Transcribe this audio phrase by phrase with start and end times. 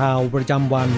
[0.00, 0.88] ข่าวประจำวัน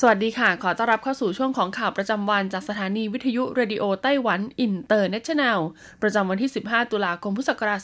[0.00, 5.60] สวัสดีค่ะ ขอต้อนรับเข้าสู่ช่วงของข่าวประจำวันจากสถานีวิทยุ Radio Taiwan International
[6.02, 7.80] ประจำวันที่ 15 ตุลาคมพุทธศักราช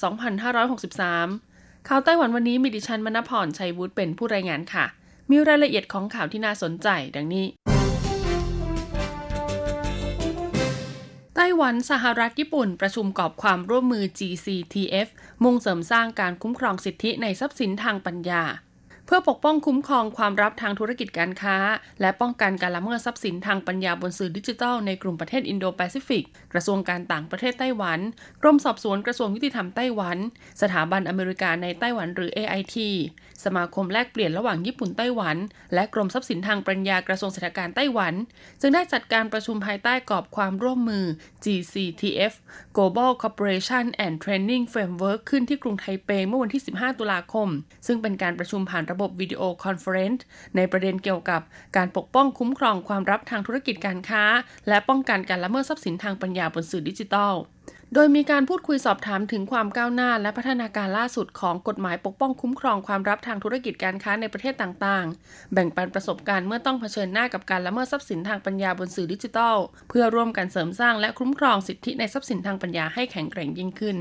[1.12, 4.84] 2563 ข่าวไต้หวันวันนี้มีดิฉันมณพรชัยวุฒิเป็นผู้รายงานค่ะ
[5.30, 7.46] มีรายละเอียดของข่าวที่น่าสนใจดังนี้
[11.56, 15.08] ไต้หวันสหรัฐญี่ปุ่น ประชุมกรอบความร่วมมือ GCTF
[15.42, 18.42] มุ่งเสริมสร้างการคุ้มครองสิทธิในทรัพย์สินทางปัญญา
[19.14, 21.56] เพื่อปกป้องคุ้มครองความลับทางธุรกิจการค้า
[22.00, 27.98] และป้องกันการละเมิดทรัพย์สินทางปัญญาบนสื่อดิจิทัลในกลุ่มประเทศอินโดแปซิฟิก กระทรวงการต่างประเทศไต้หวัน
[28.42, 30.18] กรมสอบสวนกระทรวงยุติธรรมไต้หวัน
[30.62, 32.76] สถาบันอเมริกาในไต้หวันหรือ AIT
[33.44, 35.36] สมาคมแลกเปลี่ยนระหว่างญี่ปุ่นไต้หวัน
[35.74, 38.14] และกรมทรัพย์สินทางปัญญากระทรวงเศรษฐการไต้หวัน
[38.60, 41.04] จึงได้จัดการประชุมภายใต้กรอบความร่วมมือ
[41.44, 42.32] GCTF
[42.76, 47.48] Global Cooperation and Training Framework ขึ้นที่กรุงไทเปเมื่อวันที่ 15 ตุลาคม
[47.86, 50.24] ซึ่งเป็นการประชุมผ่านระบบ video conference
[50.56, 51.40] ในประเด็นเกี่ยวกับ
[51.76, 54.24] การปกป้องคุ้มครองความลับทางธุรกิจการค้า
[54.68, 57.34] และป้องกันการละเมิดทรัพย์สินทางปัญญาบนสื่อดิจิทัล
[57.94, 69.56] โดยมีการพูดคุยสอบถามถึงความก้าวหน้าและพัฒนาการล่าสุดของกฎหมายปกป้องคุ้มครองความลับทางธุรกิจการค้าในประเทศต่างๆ แบ่งปันประสบการณ์เมื่อต้องเผชิญหน้ากับการละเมิดทรัพย์สินทางปัญญาบนสื่อดิจิทัล
[69.88, 73.96] เพื่อร่วมกันเสริมสร้างและคุ้มครองสิทธิในทรัพย์สินทางปัญญาให้แข็งแกร่งยิ่งขึ้น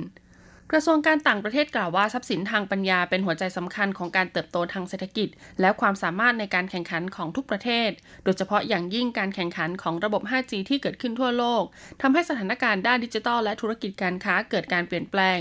[0.74, 5.30] กระทรวงการต่างประเทศกล่าวว่าทรัพย์สินทางปัญญาเป็นหัวใจสำคัญของการเติบโตทางเศรษฐกิจ
[5.62, 7.90] และความสามารถในการแข่งขันของทุกประเทศ
[8.24, 11.64] โดยเฉพาะอย่างยิ่งการแข่งขันของระบบ 5G ที่เกิดขึ้นทั่วโลก
[12.02, 15.40] ทำให้สถานการณ์ด้านดิจิทัลและธุรกิจการค้าเกิดการเปลี่ยนแปลง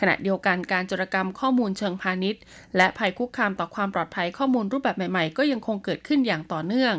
[0.00, 2.42] ขณะเดียวกันการจรกรรมข้อมูลเชิงพาณิชย์
[2.76, 6.94] และภัยคุกคามต่อความปลอดภัยข้อมูลรูปแบบใหม่ๆ ก็ยังคงเกิดขึ้นอย่างต่อเนื่อง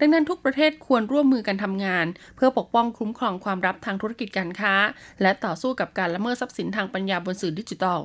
[0.00, 2.06] ดังนั้นทุกประเทศควรร่วมมือกันทำงาน
[2.36, 4.74] เพื่อปกป้องคุ้มครองความลับทางธุรกิจการค้า
[5.22, 8.00] และต่อสู้กับการละเมิดทรัพย์สินทางปัญญาบนสื่อดิจิทัล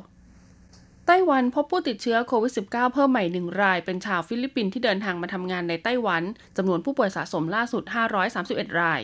[1.07, 6.23] ไต้หวันพบผู้ติดเชื้อโควิด -19 เพิ่มใหม่หนึ่งราย เป็นชาวฟิลิปปินส์ที่เดินทางมาทำงานในไต้หวัน
[6.57, 7.83] จำนวนผู้ป่วยสะสมล่าสุด
[8.31, 9.01] 531 ราย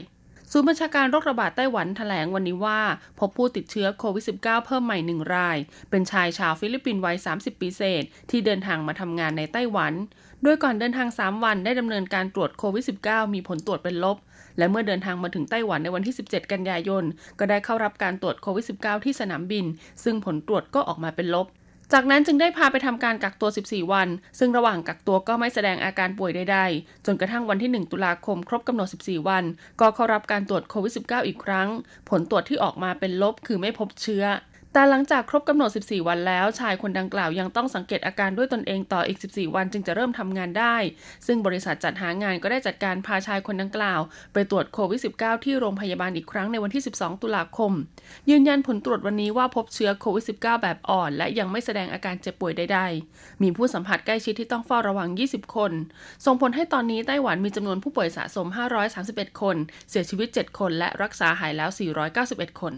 [0.51, 2.81] ศูนย์บัญชาการโรคระบาดไต้หวันแถลงวันนี้ว่า
[3.19, 5.57] พบผู้ติดเชื้อโควิด -19 เพิ่มใหม่หนึ่งราย
[5.89, 9.93] เป็นชายชาวฟิลิปปินส์วัย 30 ปีเศษ ที่เดินทางมาทำงานในไต้หวัน
[10.47, 14.17] โดยก่อนเดินทาง 3 วันได้ดำเนินการตรวจโควิด -19 มีผลตรวจเป็นลบ
[14.57, 17.03] และเมื่อเดินทางมาถึงไต้หวันในวันที่ 17 กันยายน
[17.39, 19.65] ก็ได้เข้ารับการตรวจโควิด -19 ที่สนามบิน
[20.03, 21.47] ซึ่งผลตรวจก็ออกมาเป็นลบ
[21.93, 24.07] จากนั้นจึงได้พาไปทำการกักตัว 14 วัน
[24.39, 29.43] ซึ่งระหว่างกักตัวก็ไม่แสดงอาการป่วยใดๆ จนกระทั่งวันที่ 1 ตุลาคมครบกำหนด 14 วัน
[29.81, 31.69] ก็เข้ารับการตรวจโควิด -19 อีกครั้ง
[32.09, 34.25] ผลตรวจที่ออกมาเป็นลบคือไม่พบเชื้อ
[34.77, 40.75] แต่หลังจากครบกำหนด 14 วันแล้ว ชายคนดังกล่าวยังต้องสังเกตอาการด้วยตนเองต่ออีก 14 วันจึงจะเริ่มทำงานได้
[41.27, 44.01] ซึ่งบริษัทจัดหางานก็ได้จัดการพาชายคนดังกล่าว
[44.33, 47.71] ไปตรวจโควิด -19 ที่โรงพยาบาลอีกครั้งในวันที่ 12 ตุลาคม
[48.29, 55.71] ยืนยันผลตรวจวันนี้ว่าพบเชื้อโควิด -19 แบบอ่อน และยังไม่แสดงอาการเจ็บป่วยใดๆ มีผู้สัมผัสใกล้ชิดที่ต้องเฝ้าระวัง 20 คน
[56.25, 58.47] ส่งผลให้ตอนนี้ไต้หวันมีจำนวนผู้ป่วยสะสม
[58.93, 59.55] 531 คน
[59.89, 61.69] เสียชีวิต 7 คน และรักษาหายแล้ว
[62.15, 62.75] 491 คน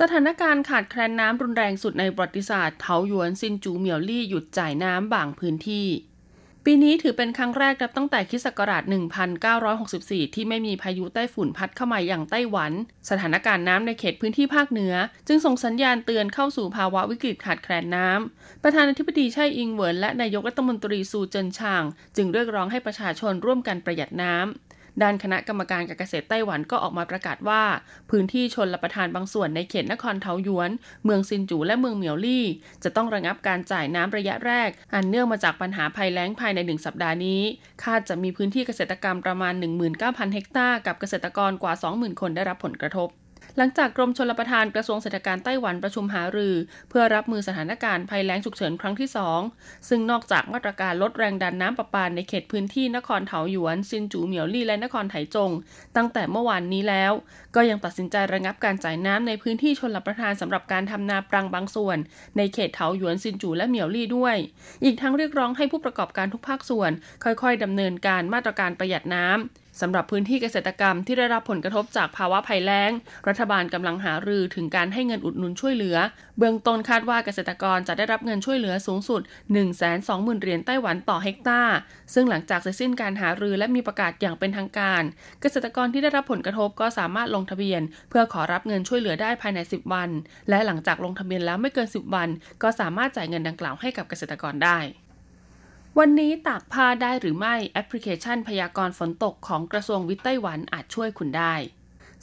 [0.00, 5.88] สถานการณ์ขาดแคลนน้ำรุนแรงสุดในประวัติศาสตร์เถาหยวนซินจูเหมียวลี่หยุดจ่ายน้ำบางพื้นที่
[6.64, 8.82] ปีนี้ถือเป็นครั้งแรกนับตั้งแต่คริสต์ศักราช
[9.58, 12.72] 1964 ที่ไม่มีพายุไต้ฝุ่นพัดเข้ามาอย่างไต้หวัน
[13.10, 14.94] สถานการณ์น้ำในเขตพื้นที่ภาคเหนือ
[15.28, 21.82] จึงส่งสัญญาณเตือนเข้าสู่ภาวะวิกฤตขาดแคลนน้ำ ประธานาธิบดีไช่อิงเหวินและนายกรัฐมนตรีซูเจินชาง
[22.16, 27.62] จึงเรียกร้องให้ประชาชนร่วมกันประหยัดน้ำ ด้านคณะกรรมการการเกษตรไต้หวันก็ออกมาประกาศว่า
[28.10, 30.70] พื้นที่ชนรับประทานบางส่วนในเขตนครเทาหยวน
[31.04, 32.46] เมืองซินจูและเมืองเหมียวลี่
[32.84, 37.40] จะต้องระงับการจ่ายน้ำระยะแรก อันเนื่องมาจากปัญหาภัยแล้งภายในหนึ่งสัปดาห์นี้
[37.82, 39.54] คาดจะมีพื้นที่เกษตรกรรมประมาณ
[39.94, 43.10] 19,000 เฮกตาร์กับเกษตรกรกว่า 20,000 คนได้รับผลกระทบ
[43.58, 46.54] หลังจากกรมชลประทานกระทรวงเศรษฐการไต้หวันประชุมหารือ
[46.90, 49.08] เพื่อรับมือสถานการณ์ภัยแล้งฉุกเฉินครั้งที่
[49.48, 55.50] 2 ซึ่งนอกจากมาตรการลดแรงดันน้ำประปาในเขตพื้นที่นครเถาหยวน ซินจูเหมียวลี่และนครไถจง
[55.96, 57.12] ตั้งแต่เมื่อวานนี้แล้ว
[57.54, 61.98] ก็ยังตัดสินใจระงับการจ่ายน้ำในพื้นที่ชนรับประทานสำหรับการทำนาปรังบางส่วน
[62.36, 64.36] ในเขตเถาหยวนซินจูและเหมียวลี่ด้วย
[64.84, 66.90] อีกทั้งเรียกร้องให้ผู้ประกอบการทุกภาคส่วน
[67.24, 72.90] ค่อยๆดำเนินการมาตรการประหยัดน้ำ สำหรับพื้นที่เกษตรกรรมที่ได้รับผลกระทบจากภาวะภัยแล้ง
[73.28, 75.96] รัฐบาลกำลังหารือถึงการให้เงินอุดหนุนช่วยเหลือ
[76.38, 79.20] เบื้องต้นคาดว่าเกษตรกรจะได้รับเงินช่วยเหลือสูงสุด
[79.80, 81.76] 120,000 เหรียญไต้หวันต่อเฮกตาร์
[82.14, 85.02] ซึ่งหลังจากเสร็จสิ้นการหารือและมีประกาศอย่างเป็นทางการ
[85.40, 90.10] เกษตรกรที่ได้รับผลกระทบก็สามารถลงทะเบียน เพื่อขอรับเงินช่วยเหลือได้ภายใน 10 วัน
[90.48, 92.28] และหลังจากลงทะเบียนแล้วไม่เกิน 10 วัน
[92.62, 94.80] ก็สามารถจ่ายเงินดังกล่าวให้กับเกษตรกรได้
[95.98, 101.54] วันนี้ตากผ้าได้หรือไม่แอปพลิเคชันพยากรณ์ฝนตกของกระทรวงวิทย์ไต้หวันอาจช่วยคุณได้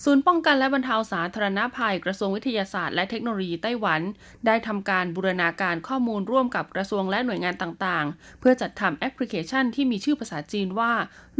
[0.05, 4.01] ศูนย์ป้องกันและบรรเทาสาธารณภัยกระทรวงวิทยาศาสตร์และเทคโนโลยีไต้หวัน
[4.45, 10.91] ได้ทำการบูรณาการข้อมูลร่วมกับกระทรวงและหน่วยงานต่างๆ เพื่อจัดทำแอปพลิเคชันที่มีชื่อภาษาจีนว่า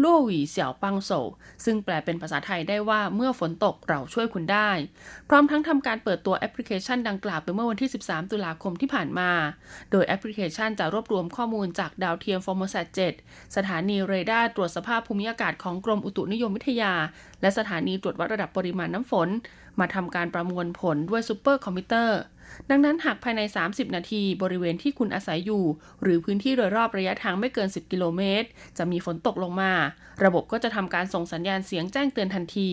[0.01, 1.11] 落雨小幫手
[1.65, 4.69] ซึ่งแปลเป็นภาษาไทยได้ว่าเมื่อฝนตกเราช่วยคุณได้
[5.29, 9.31] พร้อมทั้งทำการเปิดตัวแอปพลิเคชันดังกล่าวไปเมื่อวันที่ 13 ตุลาคมที่ผ่านมา
[9.91, 12.87] โดยแอปพลิเคชันจะรวบรวมข้อมูลจากดาวเทียม FORMOSAT
[13.21, 16.93] 7สถานีเรดาร์ตรวจสภาพภูมิอากาศของกรมอุตุนิยมวิทยา
[17.41, 19.29] และสถานีตรวจวัดระดับปริมาณน้ำฝน
[19.79, 22.19] มาทำการประมวลผลด้วยซูเปอร์คอมพิวเตอร์
[22.69, 25.63] ดังนั้นหากภายใน 30 นาทีบริเวณที่คุณอาศัยอยู่
[26.01, 29.73] หรือพื้นที่โดยรอบระยะทางไม่เกิน 10 กิโลเมตร จะมีฝนตกลงมา
[30.23, 32.69] ระบบก็จะทำการส่งสัญญาณเสียงแจ้งเตือนทันที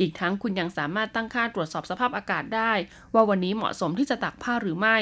[0.00, 2.72] อีกทั้งคุณยังสามารถตั้งค่าตรวจสอบสภาพอากาศได้
[3.14, 4.98] ว่าวันนี้เหมาะสมที่จะตากผ้าหรือไม่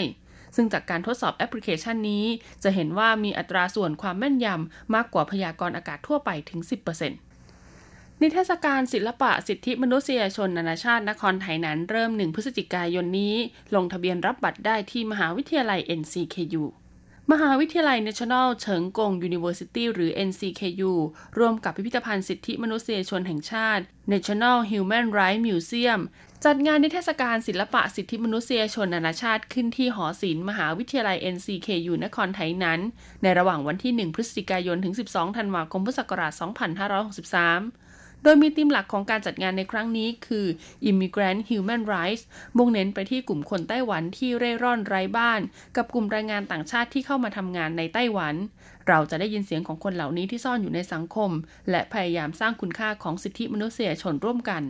[0.57, 2.25] ซึ่งจากการทดสอบแอปพลิเคชันนี้
[2.63, 6.61] จะเห็นว่ามีอัตราส่วนความแม่นยำมากกว่าพยากรณ์อากาศทั่วไปถึง
[6.97, 7.28] 10%
[8.23, 13.35] นิทรรศการศิลปะสิทธิมนุษยชนนานาชาตินครไทยนั้นเริ่ม 1 พฤศจิกายนนี้
[13.75, 16.63] ลงทะเบียนรับบัตรได้ที่มหาวิทยาลัย NCKU
[17.33, 20.93] มหาวิทยาลัย National เฉิงกง University หรือ NCKU
[21.39, 23.83] ร่วมกับพิพิธภัณฑ์สิทธิมนุษยชนแห่งชาติ
[24.13, 26.01] National Human Rights Museum
[26.45, 32.81] จัดงานนิทรรศการศิลปะสิทธิมนุษยชนนานาชาติขึ้นที่หอศิลป์มหาวิทยาลัย NCKU นครไทยนั้น
[33.23, 37.88] ในระหว่างวันที่ 1 พฤศจิกายนถึง 12 ธันวาคม พุทธศักราช 2563
[38.23, 40.47] โดยมีธีมหลักของการจัดงานในครั้งนี้คือ
[40.91, 42.23] Immigrant Human Rights
[42.57, 45.41] มุ่งเน้นไปที่กลุ่มคนไต้หวันที่เร่ร่อนไร้บ้าน
[45.77, 48.35] กับกลุ่มแรงงานต่างชาติที่เข้ามาทำงานในไต้หวัน
[48.89, 51.31] เราจะได้ยินเสียงของคนเหล่านี้ที่ซ่อนอยู่ในสังคม
[51.71, 54.65] และพยายามสร้างคุณค่าของสิทธิมนุษยชนร่วมกัน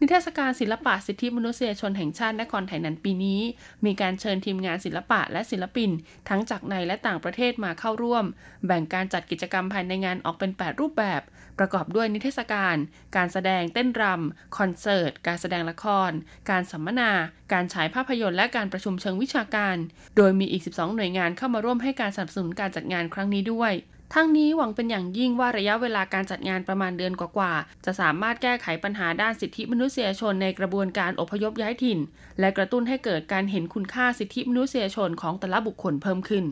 [0.00, 3.40] นิทรรศการศิลปะสิทธิมนุษยชนแห่งชาตินครไทยนันปีนี้
[3.84, 5.90] มีการเชิญทีมงานศิลปะและศิลปิน
[6.28, 8.24] ทั้งจากในและต่างประเทศมาเข้าร่วม
[8.66, 11.22] แบ่งการจัดกิจกรรมภายในงานออกเป็น 8 รูปแบบ
[11.62, 12.76] ประกอบด้วยนิทรรศการ
[13.16, 16.10] การแสดงเต้นรำคอนเสิร์ต การแสดงละคร
[16.50, 17.10] การสัมมนา
[17.52, 19.76] การฉายภาพยนตร์และการประชุมเชิงวิชาการ
[20.16, 23.72] โดยมีอีก 12 หน่วยงานเข้ามาร่วมให้การสนับสนุนการจัดงานครั้งนี้ด้วย
[24.14, 31.98] ทั้งนี้หวังเป็นอย่างยิ่งว่าระยะเวลาการจัดงานประมาณเดือนกว่าๆ จะสามารถแก้ไขปัญหาด้านสิทธิมนุษยชนในกระบวนการอพยพย้ายถิ่น
[32.40, 36.44] และกระตุ้นให้เกิดการเห็นคุณค่าสิทธิมนุษยชนของแต่ละบุคคลเพิ่มขึ้น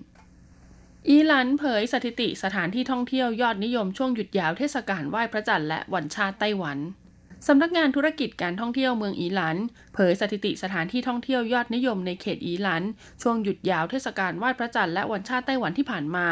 [1.09, 6.79] อีหลันเผยสถิติสถานที่ท่องเที่ยวยอดนิยมช่วงหยุดยาวเทศกาลไหว้พระจันทร์และวันชาติไต้หวัน
[7.47, 9.57] สำนักงานธุรกิจการท่องเที่ยวเมืองอีหลัน
[9.95, 12.83] เผยสถิติสถานที่ท่องเที่ยวยอดนิยมในเขตอีหลัน
[13.23, 16.27] ช่วงหยุดยาวเทศกาลไหว้พระจันทร์และวันชาติไต้หวันที่ผ่านมา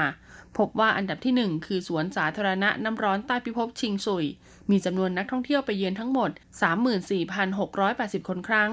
[0.59, 4.25] พบว่าอันดับที่ 1 คือสวนสาธารณะน้ำร้อนใต้พิภพชิงซุย
[4.71, 6.31] มีจำนวนนักท่องเที่ยวไปเยือนทั้งหมด
[7.51, 8.71] 34,680 คนครั้ง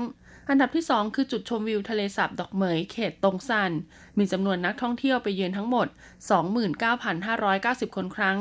[0.49, 3.71] อันดับที่ 2 คือจุดชมวิวทะเลสาบดอกเหมยเขตตงซัน
[4.17, 5.87] มีจำนวนนักท่องเที่ยวไปเยือนทั้งหมด
[7.11, 8.37] 29,590 คนครั้ง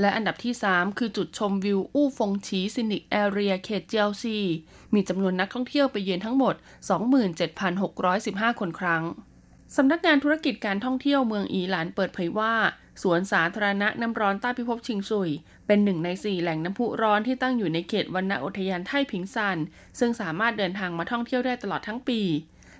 [0.00, 4.38] และอันดับที่ 3 คือจุดชมวิวอู้ฟงฉี Scenic Area เขตเจียวซี
[4.94, 6.54] มีจำนวนนักท่องเที่ยวไปเยือนทั้งหมด
[7.38, 9.02] 27,615 คนครั้ง
[9.76, 12.54] สำนักงานธุรกิจการท่องเที่ยวเมืองอีหลานเปิดเผยว่า
[13.02, 15.30] สวนสาธารณะน้ำร้อนใต้พิภพชิงซุย
[15.66, 19.58] เป็นหนึ่งในสี่แหล่งน้ำพุร้อนที่ตั้งอยู่ในเขตวันณอุทยานไทผิงซัน
[19.98, 22.20] ซึ่งสามารถเดินทางมาท่องเที่ยวได้ตลอดทั้งปี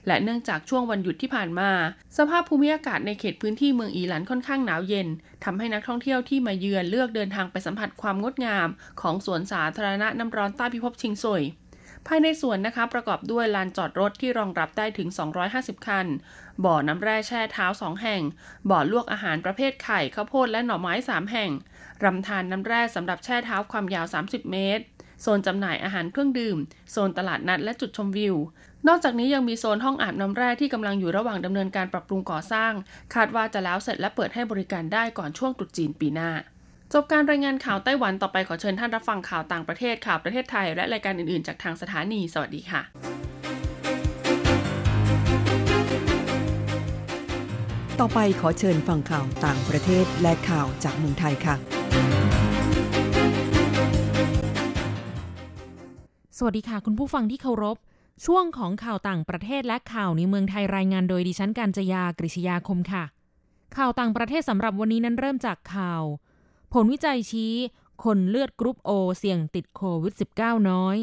[0.06, 1.70] และเนื่องจากช่วงวันหยุดที่ผ่านมา
[2.16, 5.08] สภาพภูมิอากาศในเขตพื้นที่เมืองอีหลันค่อนข้างหนาวเย็น
[5.44, 8.68] ทำให้นักท่องเที่ยวที่มาเยือนเลือกเดินทางไปสัมผัสความงดงาม
[9.00, 11.42] ของสวนสาธารณะน้ำร้อนใต้พิภพชิงซุย
[12.06, 15.08] ภายในสวนนะคะประกอบด้วยลานจอดรถที่รองรับได้ถึง
[15.48, 16.06] 250 คัน
[16.64, 18.22] บ่อน้ำแร่แช่เท้า 2 แห่ง
[18.70, 21.50] บ่อลวกอาหารประเภทไข่ข้าวโพดและหน่อไม้ 3 แห่ง
[22.04, 24.84] รำธารนน้ำแร่สำหรับแช่เท้าความยาว 30 เมตร
[25.22, 26.58] โซนจำหน่ายอาหารเครื่องดื่ม
[26.92, 28.36] โซนตลาดนัดและจุดชมวิว
[28.88, 32.72] นอกจากนี้ยังมีโซนห้องอาบน้ำแร่ที่กำลังอยู่ระหว่างดำเนินการปรับปรุงก่อสร้าง
[33.14, 36.30] คาดว่าจะแล้วเสร็จและเปิดให้บริการได้ก่อนช่วงตรุษจีนปีหน้า
[36.96, 42.82] จบการรายงานข่าวไต้หวันต่อไปขอเชิญท่านรับฟังข่าวต่างประเทศข่าวประเทศไทย และรายการอื่น ๆ จากทางสถานี สวัสดีค่ะ
[48.00, 51.54] ต่อไปขอเชิญฟังข่าวต่างประเทศและข่าวจากเมืองไทยค่ะ
[56.38, 57.76] สวัสดีค่ะ คุณผู้ฟังที่เคารพ
[58.26, 63.04] ช่วงของข่าวต่างประเทศและข่าวในเมืองไทยรายงานโดยดิฉันการจยากริชยาคมค่ะ
[63.76, 66.04] ข่าวต่างประเทศสำหรับวันนี้นั้นเริ่มจากข่าว
[66.72, 67.54] ผลวิจัยชี้
[68.04, 70.96] คนเลือดกรุ๊ปโอเสี่ยงติดโควิด -19 น้อย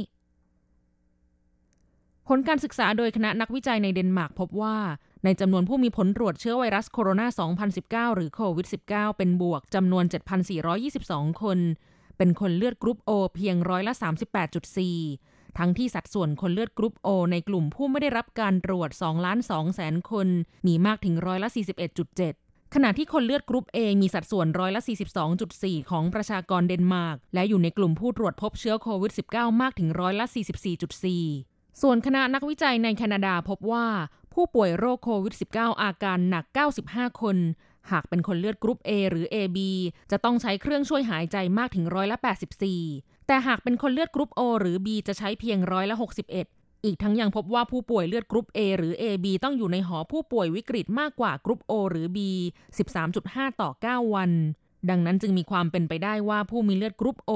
[2.27, 4.77] ผลการศึกษาโดยคณะนักวิจัยในเดนมาร์กพบว่า
[5.23, 10.05] ในจำนวนผู้มีผลตรวจเชื้อไวรัสโคโรนา 2019 หรือโควิด -19 เป็นบวกจำนวน
[10.73, 11.59] 7,422 คน
[12.17, 13.93] เป็นคนเลือดกรุ๊ปโอเพียงร้อยละ
[14.75, 20.27] 38.4 ทั้งที่สัดส่วนคนเลือดกรุ๊ปโอในกลุ่มผู้ไม่ได้รับการตรวจ2ล้าน2แสนคน
[20.67, 24.81] มีมากถึงร้อยละ41.7 ขณะที่คนเลือดกรุ๊ป A มีสัดส่วนร้อยละ
[25.35, 30.25] 42.4 ของประชากรเดนมาร์ก และอยู่ในกลุ่มผู้ตรวจพบเชื้อโควิด -19 มากถึงร้อยละ
[31.03, 33.87] 44.4 ส่วนคณะนักวิจัยในแคนาดาพบว่า
[34.33, 36.45] ผู้ป่วยโรคโควิด -19 อาการหนัก
[36.83, 37.37] 95 คน
[37.91, 39.57] หากเป็นคนเลือดกรุ๊ป A หรือ AB
[40.11, 42.17] จะต้องใช้เครื่องช่วยหายใจมากถึงร้อยละ
[42.73, 52.17] 84 แต่หากเป็นคนเลือดกรุ๊ป O หรือ B จะใช้เพียงร้อยละ61 อีกทั้งยังพบว่าผู้ป่วยเลือดกรุ๊ป A หรือ AB ต้องอยู่ในหอผู้ป่วยวิกฤตมากกว่ากรุ๊ป O หรือ B
[52.89, 54.31] 13.5 ต่อ 9 วัน
[54.89, 57.31] ดังนั้นจึงมีความเป็นไปได้ว่าผู้มีเลือดกรุ๊ป O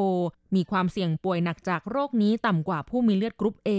[0.55, 3.69] มีความเสี่ยงป่วยหนักจากโรคนี้ต่ำกว่าผู้มีเลือดกรุ๊ป A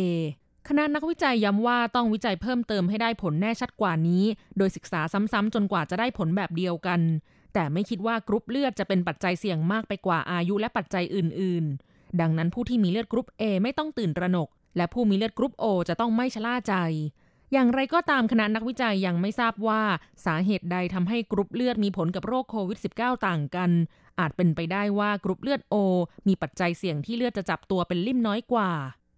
[0.68, 4.24] คณะนักวิจัยย้ำว่าต้องวิจัยเพิ่มเติมให้ได้ผลแน่ชัดกว่านี้
[4.58, 7.00] โดยศึกษาซ้ำๆจนกว่าจะได้ผลแบบเดียวกัน
[7.54, 16.74] แต่ไม่คิดว่ากรุ๊ปเลือดจะเป็นปัจจัยเสี่ยงมากไปกว่าอายุและปัจจัยอื่น ๆ ดังนั้นผู้ที่มีเลือดกรุ๊ป A ไม่ต้องตื่นตระหนก และผู้มีเลือดกรุ๊ป O จะต้องไม่ชะล่าใจ
[17.52, 19.82] อย่างไรก็ตามคณะนักวิจัยยังไม่ทราบว่า
[20.26, 23.70] สาเหตุใดทำให้กรุ๊ปเลือดมีผลกับโรคโควิด -19 ต่างกัน
[24.18, 25.74] อาจเป็นไปได้ว่ากรุ๊ปเลือด O
[26.28, 28.70] มีปัจจัยเสี่ยงที่เลือดจะจับตัวเป็นลิ่มน้อยกว่า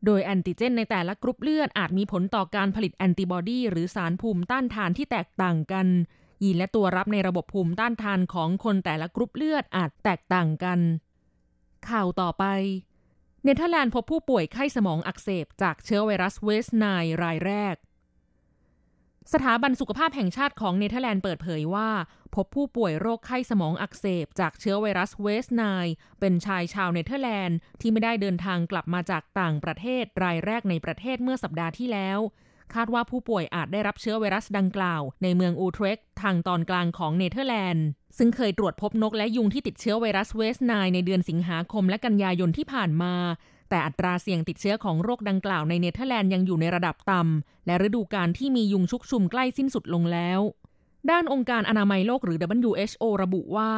[0.04, 5.86] โดยแอนติเจนในแต่ละกรุ๊ปเลือดอาจมีผลต่อการผลิตแอนติบอดีหรือสารภูมิต้านทานที่แตกต่างกัน
[6.42, 10.78] ยีนและตัวรับในระบบภูมิต้านทานของคนแต่ละกรุ๊ปเลือดอาจแตกต่างกัน
[11.88, 12.44] ข่าวต่อไป
[13.46, 16.84] เนเธอร์แลนด์พบผู้ป่วยไข้สมองอักเสบจากเชื้อไวรัส West Nile
[17.22, 17.76] รายแรก
[19.32, 21.90] สถาบันสุขภาพแห่งชาติของเนเธอร์แลนด์เปิดเผยว่า
[22.34, 25.62] พบผู้ป่วยโรคไข้สมองอักเสบจากเชื้อไวรัสเวสต์ไนล์
[26.20, 32.18] เป็นชายชาวเนเธอร์แลนด์ที่ไม่ได้เดินทางกลับมาจากต่างประเทศรายแรกในประเทศเมื่อสัปดาห์ที่แล้ว
[32.74, 37.86] คาดว่าผู้ป่วยอาจได้รับเชื้อไวรัสดังกล่าว ในเมืองอูเทรกต์ทางตอนกลางของเนเธอร์แลนด์
[38.18, 43.14] ซึ่งเคยตรวจพบนกและยุงที่ติดเชื้อไวรัสเวสต์ไนล์ในเดือนสิงหาคมและกันยายนที่ผ่านมา
[43.70, 50.40] แต่อัตราเสี่ยงติดเชื้อของโรคดังกล่าวในเนเธอร์แลนด์ยังอยู่ในระดับต่ำ และฤดูกาลที่มียุงชุกชุมใกล้สิ้นสุดลงแล้ว
[51.10, 53.72] ด้านองค์การอนามัยโลกหรือ WHO ระบุว่า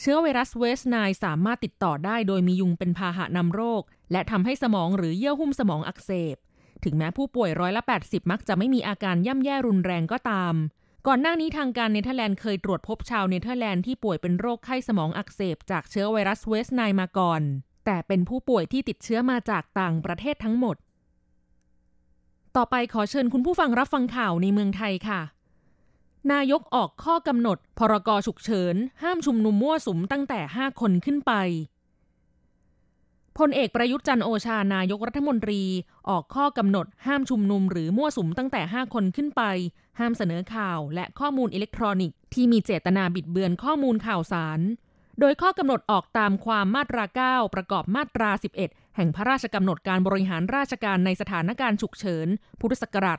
[0.00, 3.82] เชื้อไวรัสเวสต์ไนล์สามารถติดต่อได้โดยมียุงเป็นพาหะนำโรค
[4.12, 6.36] และทำให้สมองหรือเยื่อหุ้มสมองอักเสบ
[6.84, 10.54] ถึงแม้ผู้ป่วยร้อยละ 80 มักจะไม่มีอาการย่ำแย่รุนแรงก็ตาม
[11.06, 17.42] ก่อนหน้านี้ทางการเนเธอร์แลนด์เคยตรวจพบชาวเนเธอร์แลนด์ที่ป่วยเป็นโรคไข้สมองอักเสบจากเชื้อไวรัสเวสต์ไนล์มาก่อน
[17.84, 20.76] แต่เป็นผู้ป่วยที่ติดเชื้อมาจากต่างประเทศทั้งหมด
[22.56, 25.20] ต่อไปขอเชิญคุณผู้ฟังรับฟังข่าวในเมืองไทยค่ะ
[26.32, 31.32] นายกออกข้อกำหนด พรกฉุกเฉิน ห้ามชุมนุมมั่วสุมตั้งแต่ 5 คนขึ้นไป
[33.38, 35.62] พลเอกประยุทธ์จันโอชานายกรัฐมนตรี
[36.08, 39.42] ออกข้อกำหนดห้ามชุมนุมหรือมั่วสุมตั้งแต่ 5 คนขึ้นไป
[39.98, 44.60] ห้ามเสนอข่าวและข้อมูลอิเล็กทรอนิกส์ที่มีเจตนาบิดเบือนข้อมูลข่าวสาร
[45.20, 48.30] โดยข้อกำหนดออกตามความมาตรา 9 ประกอบมาตรา
[48.64, 52.28] 11 แห่งพระราชกำหนดการบริหารราชการในสถานการณ์ฉุกเฉิน
[52.60, 53.18] พุทธศักราช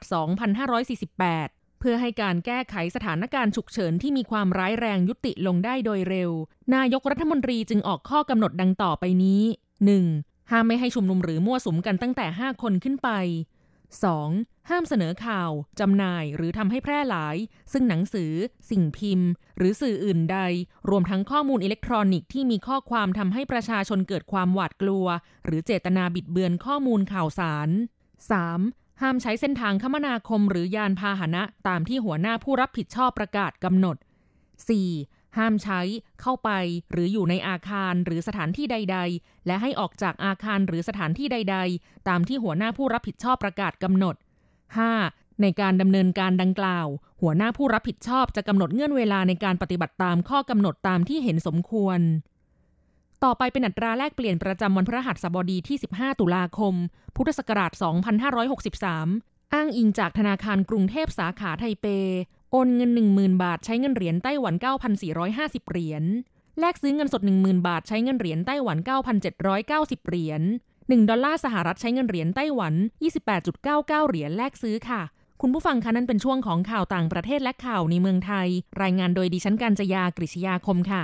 [0.86, 6.32] 2548เพื่อให้การแก้ไขสถานการณ์ฉุกเฉินที่มีความร้ายแรงยุติลงได้โดยเร็ว
[6.76, 9.44] นายกรัฐมนตรีจึงออกข้อกำหนดดังต่อไปนี้
[9.92, 10.52] 1.
[10.52, 13.10] ห้ามไม่ให้ชุมนุมหรือมั่วสุมกันตั้งแต่ 5 คนขึ้นไป
[13.92, 14.70] 2.
[14.70, 17.36] ห้ามเสนอข่าว จำหน่ายหรือทำให้แพร่หลาย
[17.72, 18.32] ซึ่งหนังสือ
[18.70, 20.40] สิ่งพิมพ์ หรือสื่ออื่นใด
[20.90, 25.06] รวมทั้งข้อมูลอิเล็กทรอนิกส์ที่มีข้อความทำให้ประชาชนเกิดความหวาดกลัว
[25.46, 27.70] หรือเจตนาบิดเบือนข้อมูลข่าวสาร
[28.36, 29.02] 3.
[29.02, 33.98] ห้ามใช้เส้นทางคมนาคมหรือยานพาหนะตามที่หัวหน้าผู้รับผิดชอบประกาศกำหนด
[34.78, 35.13] 4.
[35.38, 35.82] ห้ามใช้
[36.22, 36.50] เข้าไป
[36.92, 44.16] หรืออยู่ในอาคารหรือสถานที่ใด ๆ และให้ออกจากอาคารหรือสถานที่ใด ๆ ตามที่หัวหน้าผู้รับผิดชอบประกาศกำหนด
[44.80, 45.42] 5.
[45.42, 46.88] ในการดำเนินการดังกล่าว
[47.22, 52.00] หัวหน้าผู้รับผิดชอบจะกำหนดเงื่อนเวลาในการปฏิบัติตามข้อกำหนดตามที่เห็นสมควร
[53.24, 56.74] ต่อไปเป็นอัตราแลกเปลี่ยนประจำวันพฤหัสบดีที่ 15 ตุลาคม
[57.16, 57.72] พุทธศักราช
[58.58, 61.86] 2563 อ้างอิงจากธนาคารกรุงเทพสาขาไทเป
[62.56, 64.54] โอนเงิน 10,000 บาท ใช้เงินเหรียญไต้หวัน
[65.12, 66.04] 9,450 เหรียญ
[66.60, 68.78] แลกซื้อเงินสด 10,000 บาท ใช้เงินเหรียญไต้หวัน
[69.44, 70.42] 9,790 เหรียญ
[70.78, 72.74] 1 ดอลลาร์สหรัฐใช้เงินเหรียญไต้หวัน
[73.36, 75.02] 28.99 เหรียญแลกซื้อค่ะ
[75.42, 78.48] คุณผู้ฟังคะนั่นเป็นช่วงของข่าวต่างประเทศและข่าวในเมืองไทย
[78.82, 81.04] รายงานโดยดิฉันกัญจยากริชยาคมค่ะ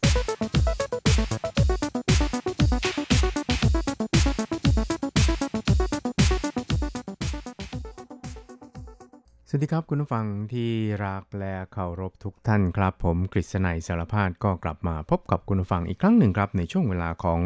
[9.53, 10.69] สวัสดีครับคุณผู้ฟังที่
[11.05, 17.39] รักและเคารพทุกท่านครับ ผมกฤษณัยสารพาดก็กลับมาพบกับคุณผู้ฟังอีกครั้งหนึ่งครับ ในช่วงเวลาของ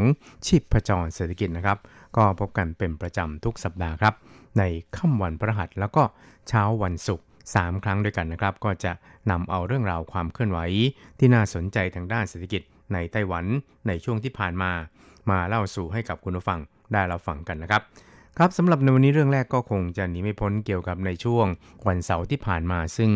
[0.45, 1.77] ชีพประจรเศรษฐกิจนะครับ
[2.17, 4.13] ก็พบกันเป็นประจำทุกสัปดาห์ครับ
[4.57, 4.63] ใน
[4.95, 6.03] ค่ำวันพฤหัสแล้วก็
[6.47, 8.91] เช้าวันศุกร์3ครั้งด้วยกันนะครับ ก็จะ
[9.31, 10.59] นำเอาเรื่องราวความเคลื่อนไหว
[11.19, 12.61] ที่น่าสนใจทางด้านเศรษฐกิจ
[12.93, 13.45] ในไต้หวัน
[13.87, 14.71] ในช่วงที่ผ่านมา
[15.29, 16.59] มาเล่าสู่ให้กับคุณผู้ฟัง
[16.93, 17.83] ได้รับฟังกันนะครับ
[18.39, 21.45] ครับสำหรับในวันนี้เรื่องแรกก็คงจะหนีไม่พ้นเกี่ยวกับในช่วง
[21.87, 23.11] วันเสาร์ที่ผ่านมา ซึ่ง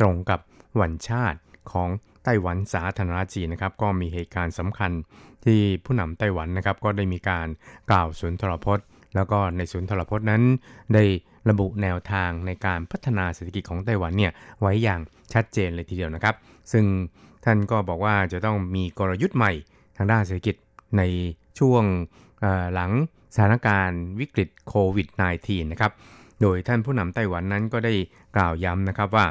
[0.00, 0.40] ตรงกับ
[0.80, 1.38] วันชาติ
[1.72, 1.88] ของ
[2.24, 4.90] ไต้หวันสาธารณจีนนะครับ ก็มีเหตุการณ์สำคัญ
[5.44, 7.46] ที่ผู้นำไต้หวันนะครับ ก็ได้มีการ
[7.90, 10.42] กล่าวสุนทรพจน์ แล้วก็ในสุนทรพจน์นั้น
[10.94, 11.04] ได้
[11.50, 15.00] ระบุแนวทางในการพัฒนาเศรษฐกิจของไต้หวันเนี่ยไว้อย่าง
[15.32, 16.34] ชัดเจนเลยทีเดียวนะครับ
[16.72, 16.84] ซึ่ง
[17.44, 19.52] ท่านก็บอกว่าจะต้องมีกลยุทธ์ใหม่
[19.96, 20.54] ทางด้านเศรษฐกิจ
[20.98, 21.02] ใน
[21.58, 21.82] ช่วง
[22.74, 22.92] หลัง
[23.34, 25.08] สถานการณ์วิกฤตโควิด
[25.40, 25.92] -19 นะครับ
[26.42, 27.92] โดยท่านผู้นำไต้หวันนั้นก็ได้
[28.36, 29.26] กล่าวย้ำนะครับว่า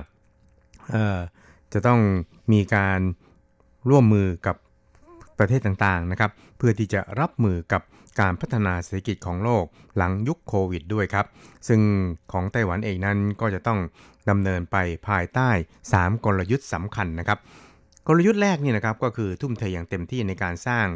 [1.73, 1.99] จะต้อง
[2.51, 2.99] มีการ
[3.89, 4.55] ร่วมมือกับ
[5.39, 7.81] ประเทศต่างๆนะครับ เพื่อที่จะรับมือกับ
[8.19, 9.65] การพัฒนาเศรษฐกิจของโลก
[9.97, 11.25] หลังยุคโควิดด้วยครับ
[11.67, 11.81] ซึ่ง
[12.31, 13.79] ของไต้หวันเองนั้นก็จะต้อง
[14.29, 15.49] ดำเนินไปภายใต้
[15.91, 17.39] 3 กลยุทธ์สำคัญนะครับ
[18.07, 20.87] กลยุทธ์แรกนี่นะครับก็คือทุ่มเทอย่างเต็มที่ในการสร้าง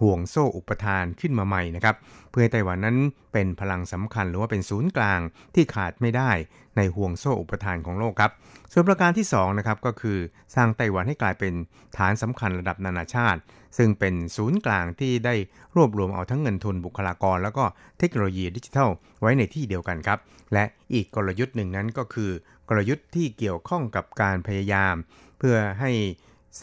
[0.00, 1.96] ห่วงโซ่อุปทานขึ้นมาใหม่นะครับ
[2.30, 2.96] เพื่อให้ไต้หวันนั้น
[3.32, 5.20] เป็นพลังสำคัญหรือว่าเป็นศูนย์กลาง
[5.54, 6.30] ที่ขาดไม่ได้
[6.76, 8.32] ในห่วงโซ่อุปทานของโลกครับ
[8.72, 10.18] ส่วนประการที่2นะครับก็คือ
[10.54, 11.54] สร้างไต้หวันให้กลายเป็น
[11.96, 13.40] ฐานสำคัญระดับนานาชาติ
[13.78, 15.34] ซึ่งเป็นศูนย์กลางที่ได้
[15.76, 17.64] รวบรวมเอาทั้งเงินทุนบุคลากร แล้วก็
[17.98, 18.88] เทคโนโลยีดิจิทัล
[19.20, 20.18] ไว้ในที่เดียวกันครับ
[20.52, 22.30] และอีกกลยุทธ์หนึ่งนั้นก็คือ
[22.68, 24.94] กลยุทธ์ที่เกี่ยวข้องกับการพยายาม
[25.38, 25.90] เพื่อให้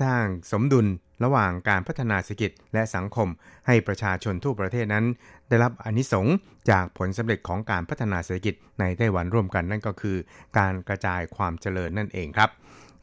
[0.02, 0.88] สร้างสมดุล
[1.24, 3.28] ระหว่างการพัฒนาเศรษฐกิจและสังคม
[3.68, 5.06] ให้ประชาชนทั่วประเทศนั้น
[5.50, 6.28] ได้รับอนิสง
[6.70, 10.18] จากผลสำเร็จของการพัฒนาเศรษฐกิจในไต้หวันร่วมกันนั่นก็คือ
[10.58, 12.52] การกระจายความเจริญนั่นเองครับ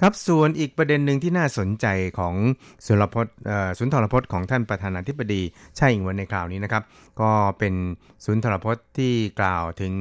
[0.01, 1.87] ครับส่วนอีกประเด็นหนึ่งที่น่าสนใจ
[2.18, 2.35] ของ
[2.87, 3.35] สุนทรพจน์
[3.79, 5.42] สุนทรพจน์ของท่านประธานาธิบดี
[5.79, 6.83] ชาอิงวันในคราวนี้นะครับ
[7.20, 7.75] ก็เป็น
[8.25, 9.94] สุนทรพจน์ที่กล่าวถึง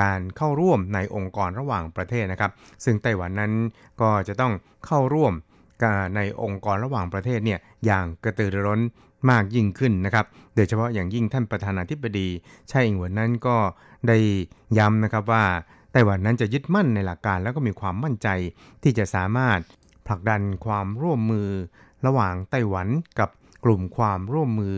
[0.00, 2.52] การเข้าร่วมในองค์กรระหว่างประเทศนะครับ
[2.84, 3.52] ซึ่งไต้หวันนั้น
[4.00, 4.52] ก็จะต้อง
[4.86, 5.32] เข้าร่วม
[6.16, 8.80] ในองค์กรระหว่างประเทศเนี่ยอย่างกระตือรือร้น
[9.30, 12.28] มากยิ่งขึ้นนะครับ โดยเฉพาะอย่างยิ่งท่านประธานาธิบดี
[12.68, 13.56] ไช่อิงหวนนั้นก็
[14.08, 14.18] ได้
[14.78, 15.44] ย้ำนะครับว่า
[15.92, 18.28] ไต้หวันนั้นจะยึดมั่นในหลักการแล้วก็มีความมั่นใจ
[18.82, 19.58] ที่จะสามารถ
[20.06, 21.48] ผลักดันความร่วมมือ
[22.06, 23.30] ระหว่างไต้หวันกับ
[23.64, 24.76] กลุ่มความร่วมมือ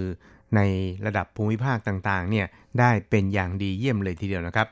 [0.56, 0.60] ใน
[1.06, 2.46] ระดับภูมิภาคต่างๆเนี่ย
[2.78, 4.68] ได้เป็นอย่างดีเยี่ยมเลยทีเดียวนะครับ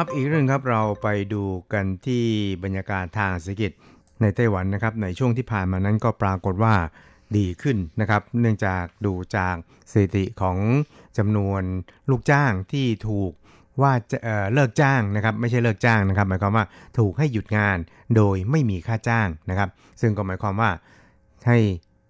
[0.00, 2.24] ครับอีกเรื่องครับเราไปดูกันที่
[2.64, 3.72] บรรยากาศทางเศรษฐกิจ
[4.20, 6.74] ในไต้หวันนะครับในช่วงที่ผ่านมานั้นก็ปรากฏว่า
[7.36, 9.54] ดีขึ้นนะครับ เนื่องจากดูจาก
[9.90, 10.56] สถิติของ
[11.18, 11.62] จำนวน
[12.10, 13.32] ลูกจ้างที่ถูก
[13.82, 16.64] ว่าจะเเลิกจ้างนะครับ ไม่ใช่เลิกจ้างนะครับ หมายความว่า
[16.98, 17.78] ถูกให้หยุดงาน
[18.16, 19.68] โดยไม่มีค่าจ้างนะครับ
[20.00, 20.70] ซึ่งก็หมายความว่า
[21.46, 21.58] ให้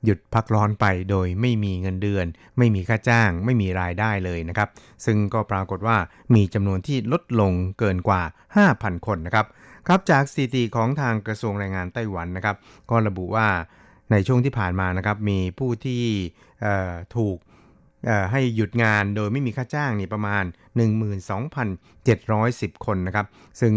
[0.05, 2.27] หยุดพักร้อนไปโดยไม่มีเงินเดือน
[2.59, 4.69] ไม่มีค่าจ้าง ไม่มีรายได้เลยนะครับ
[5.05, 5.97] ซึ่งก็ปรากฏว่า
[6.35, 8.23] มีจำนวนที่ลดลงเกินกว่า
[8.65, 9.47] 5,000 คนนะครับ
[9.87, 12.57] ครับจากสถิติของทางกระทรวงแรงงานไต้หวันนะครับ
[12.91, 13.49] ก็ระบุว่า
[14.11, 16.03] ในช่วงที่ผ่านมานะครับมีผู้ที่
[17.17, 17.37] ถูก
[18.33, 20.45] ให้หยุดงานโดยไม่มีค่าจ้างนี่ประมาณ
[21.65, 23.27] 12,710 คนนะครับ
[23.61, 23.73] ซึ่ง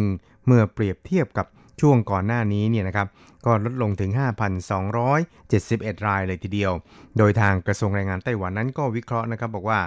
[0.45, 1.47] เมื่อเปรียบเทียบกับ
[1.81, 3.07] ช่วงก่อนหน้านี้เนี่ยนะครับ
[3.45, 4.11] ก็ลดลงถึง
[4.89, 6.71] 5,271 รายเลยทีเดียว
[7.17, 9.79] โดยทางกระทรวงแรงงานไต้หวันนั้นก็วิเคราะห์นะครับบอกว่า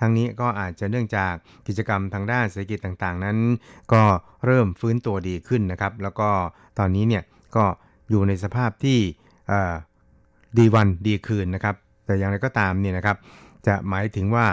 [0.00, 1.32] ทั้งนี้ก็อาจจะเนื่องจาก
[1.66, 3.38] กิจกรรมทางด้านเศรษฐกิจต่างๆ นั้น
[3.92, 4.02] ก็
[4.46, 6.28] เริ่มฟื้นตัวดีขึ้นนะครับ แล้วก็
[6.78, 7.22] ตอนนี้เนี่ย
[7.56, 7.64] ก็
[8.10, 8.98] อยู่ในสภาพที่
[10.58, 11.74] ดีวันดีคืนนะครับ
[12.06, 13.16] แต่อย่างไรก็ตามเนี่ยนะครับ
[13.66, 14.46] จะหมายถึงว่า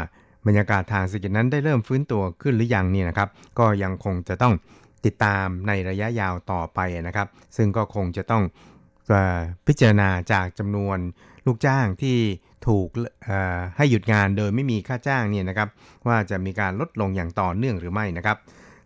[0.47, 4.53] บรรยากาศทางเศรษฐกิจนั้นได้เริ่มฟื้นตัวขึ้นหรือยังเนี่ยนะครับ ก็ยังคงจะต้อง
[5.05, 8.43] ติดตามในระยะยาวต่อไปนะครับ ซึ่งก็คงจะต้อง
[9.67, 10.97] พิจารณาจากจำนวน
[11.45, 12.17] ลูกจ้างที่
[12.67, 12.89] ถูก
[13.77, 15.69] ให้หยุดงานโดยไม่มีค่าจ้างเนี่ยนะครับ
[16.07, 18.37] ว่าจะมีการลดลงอย่างต่อเนื่องหรือไม่นะครับ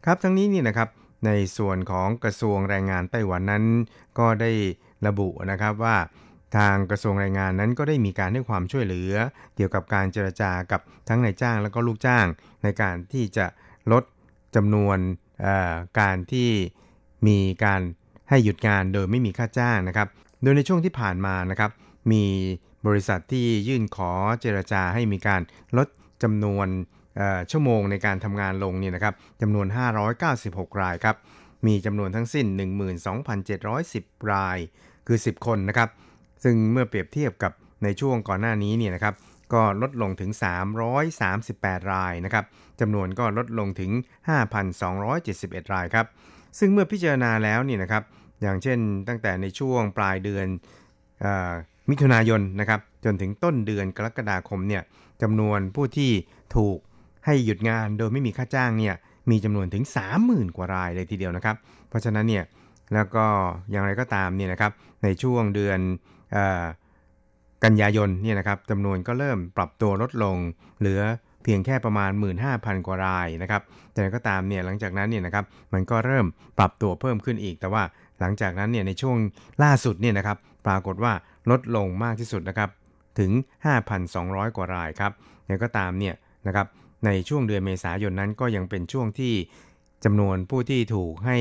[0.05, 0.89] ครับทั้งนี้นี่นะครับ
[1.25, 3.63] ในส่วนของกระทรวงแรงงานไต้หวันนั้น
[4.19, 4.51] ก็ได้
[5.07, 5.97] ระบุนะครับว่า
[6.57, 9.13] ทางกระทรวงแรงงานนั้นก็ได้มีการให้ความช่วยเหลือ
[9.55, 12.25] เกี่ยวกับการเจรจากับทั้งนายจ้างและก็ลูกจ้าง
[12.63, 13.45] ในการที่จะ
[13.91, 14.03] ลด
[14.55, 14.97] จำนวน
[15.99, 16.49] การที่
[17.27, 17.81] มีการ
[18.29, 20.07] ให้หยุดงานโดยไม่มีค่าจ้างนะครับ
[20.41, 21.71] โดยในช่วงที่ผ่านมานะครับ
[22.11, 22.23] มี
[22.87, 25.41] บริษัทที่ยื่นขอเจรจาให้มีการ
[25.77, 25.87] ลด
[26.23, 26.67] จำนวน
[27.51, 29.67] ชั่วโมงในการทำงานลงเนี่ยนะครับจำนวน
[30.23, 31.15] 596 รายครับ
[31.67, 32.45] มีจำนวนทั้งสิ้น
[33.37, 34.57] 12,710 ราย
[35.07, 35.89] คือ 10 คนนะครับ
[36.43, 37.51] ซึ่งเมื่อเปรียบเทียบกับ
[37.83, 39.13] ในช่วงก่อนหน้านี้เนี่ยนะครับ
[39.53, 40.31] ก็ลดลงถึง
[41.11, 42.45] 338 รายนะครับ
[42.79, 43.91] จำนวนก็ลดลงถึง
[44.81, 46.05] 5,271 รายครับ
[46.59, 48.03] ซึ่งเมื่อพิจารณาแล้วนี่นะครับ
[48.41, 50.47] อย่างเช่นตั้งแต่ในช่วงปลายเดือน
[51.23, 51.25] อ
[51.89, 54.83] มิถุนายนนะครับ จนถึงต้นเดือนกรกฎาคมเนี่ย
[55.21, 56.11] จำนวนผู้ที่
[56.55, 56.77] ถูก
[57.25, 58.95] ให้หยุดงานโดยไม่มีค่าจ้างเนี่ย
[59.31, 59.83] มีจำนวนถึง
[60.21, 61.55] 30,000 กว่ารายเลยทีเดียวนะครับ
[61.89, 62.43] เพราะฉะนั้นเนี่ย
[62.93, 63.25] แล้วก็
[63.71, 64.71] อย่างไรก็ตามเนี่ยนะครับ
[65.03, 65.79] ในช่วงเดือน
[66.35, 66.37] อ
[67.63, 70.37] กันยายนเนี่ยนะครับจำนวนก็เริ่มปรับตัวลดลง
[70.79, 71.01] เหลือ
[71.43, 72.11] เพียงแค่ประมาณ
[72.49, 73.61] 15,000 กว่ารายนะครับ
[73.93, 76.25] แต่ก็ตามเนี่ยหลังจากนั้นเนี่ยนะครับมันก็เริ่ม
[76.57, 77.83] ปรับตัวเพิ่มขึ้นอีก แต่ว่า
[78.19, 79.17] หลังจากนั้นเนี่ยในช่วง
[79.63, 81.13] ล่าสุดเนี่ยนะครับปรากฏว่า
[81.49, 82.69] ลดลงมากที่สุดนะครับ
[83.19, 83.31] ถึง
[83.93, 85.11] 5,200 กว่ารายครับ
[85.47, 86.15] อย่ก็ตามเนี่ย
[86.47, 86.67] นะครับ
[87.05, 89.33] ในช่วงเดือนเมษายนนั้นก็ยังเป็นช่วงที่
[90.05, 91.37] จำนวนผู้ที่ถูกให้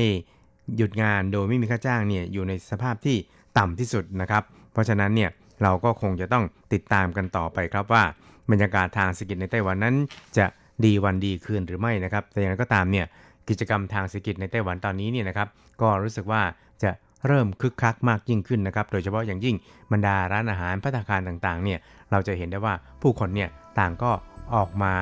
[0.77, 3.17] หยุดงานโดยไม่มีค่าจ้างเนี่ยอยู่ในสภาพที่
[3.57, 5.29] ต่ำที่สุดนะครับ เพราะฉะนั้นเนี่ย
[5.63, 6.43] เราก็คงจะต้อง
[6.73, 8.03] ติดตามกันต่อไปครับว่า
[8.51, 9.95] บรรยากาศทางเศรษฐกิจในไต้หวันนั้น
[10.37, 10.45] จะ
[10.85, 13.05] ดีวันดีคืนหรือไม่นะครับ แต่อย่างไรก็ตามเนี่ย
[13.49, 15.47] กิจกรรมทางเศรษฐกิจในไต้หวันตอนนี้เนี่ยนะครับ
[15.81, 16.41] ก็รู้สึกว่า
[16.83, 16.91] จะ
[17.27, 19.55] เริ่มคึกคักมากยิ่งขึ้นนะครับ โดยเฉพาะอย่างยิ่ง
[19.91, 21.79] บรรดาร้านอาหารพัตาคารต่างๆ เนี่ย
[22.11, 24.11] เราจะเห็นได้ว่าผู้คนเนี่ยต่างก็
[24.55, 24.93] ออกมา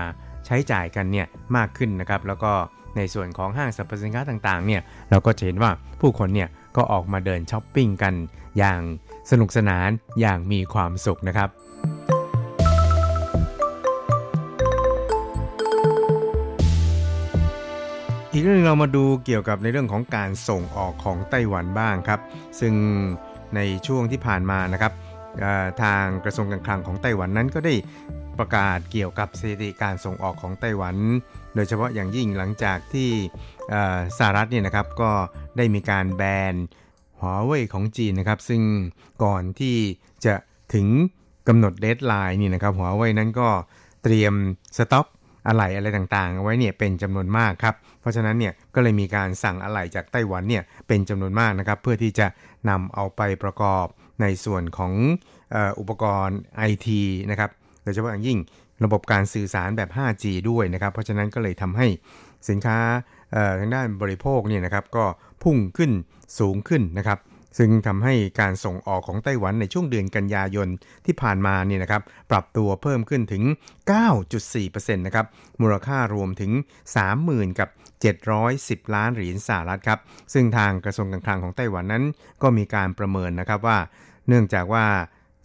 [0.46, 2.52] ใช้จ่ายกันเนี่ยมากขึ้นนะครับ แล้วก็
[2.98, 8.14] ในส่วนของห้างสรรพสินค้าต่างๆ เนี่ย เราก็จะเห็นว่าผู้คนเนี่ยก็ออกมาเดินช้อปปิ้งกัน
[8.58, 8.80] อย่าง
[9.32, 9.90] สนุกสนาน
[10.20, 11.50] อย่างมีความสุขนะครับ
[18.34, 22.20] อีกเรื่องเรามาดูเกี่ยวกับในเรื่องของการส่งออกของไต้หวันบ้างครับ
[22.60, 22.74] ซึ่ง
[23.56, 24.94] ในช่วงที่ผ่านมานะครับ
[25.82, 27.74] ทางกระทรวงการคลังของไต้หวันนั้นก็ได้
[28.40, 30.96] ประกาศเกี่ยวกับสถิติการส่งออกของไต้หวัน
[31.56, 33.10] โดยเฉพาะอย่างยิ่งหลังจากที่
[34.18, 35.12] สหรัฐเนี่ยนะครับก็
[35.58, 36.56] ได้มีการแบน
[37.22, 38.62] หัวเว่ยของจีนนะครับ ซึ่ง
[39.24, 39.76] ก่อนที่
[40.26, 40.34] จะ
[40.74, 40.88] ถึง
[41.48, 43.50] กำหนดเดทไลน์นี่นะครับหัวเว่ยนั้นก็
[44.04, 44.34] เตรียม
[44.78, 45.08] สต็อก
[45.48, 52.28] อะไหล่อะไรต่างๆ เอาไว้เนี่ยเป็นจำนวนมากครับ เพราะฉะนั้นเนี่ยก็เลยมีการสั่งอะไหล่จากไต้หวันเนี่ยเป็นจำนวนมากนะครับ เพื่อที่จะ
[52.70, 53.86] นำเอาไปประกอบ
[54.22, 54.94] ในส่วนของ
[55.80, 57.02] อุปกรณ์ไอที
[57.32, 57.50] นะครับ
[57.84, 58.40] โดยเฉพาะอย่างยิ่ง
[58.84, 61.88] ระบบการสื่อสารแบบ 5G ด้วยนะครับ เพราะฉะนั้นก็เลยทำให้
[62.50, 62.78] สินค้า
[63.60, 65.06] ทางด้านบริโภคเนี่ยนะครับก็
[65.44, 65.92] พุ่งขึ้น
[66.40, 67.20] สูงขึ้นนะครับ
[67.58, 70.68] ซึ่งทำให้การส่งออกของไต้หวันในช่วงเดือนกันยายน
[71.06, 73.44] ที่ผ่านมาเนี่ยนะครับปรับตัวเพิ่มขึ้นถึง
[74.20, 75.26] 9.4%นะครับ
[75.62, 76.52] มูลค่ารวมถึง
[77.06, 77.70] 30,000 กับ
[78.32, 80.00] 710 ล้านเหรียญสหรัฐครับ
[80.34, 82.04] ซึ่งทางกระทรวงการคลังของไต้หวันนั้น
[82.42, 83.78] ก็มีการประเมินนะครับว่า
[84.28, 84.86] เนื่องจากว่า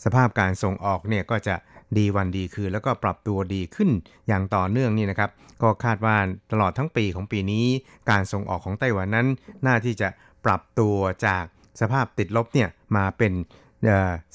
[0.05, 1.55] สภาพการส่งออกเนี่ยก็จะ
[1.97, 3.90] ดีวันดีคืนแล้วก็ปรับตัวดีขึ้น
[4.29, 5.31] อย่างต่อเนื่องนี่นะครับ
[5.64, 6.16] ก็คาดว่า
[6.53, 7.66] ตลอดทั้งปีของปีนี้
[8.11, 9.27] การส่งออกของไต้หวันนั้น
[9.66, 10.09] น่าที่จะ
[10.44, 10.96] ปรับตัว
[11.27, 11.44] จาก
[11.81, 13.33] สภาพติดลบเนี่ยมาเป็น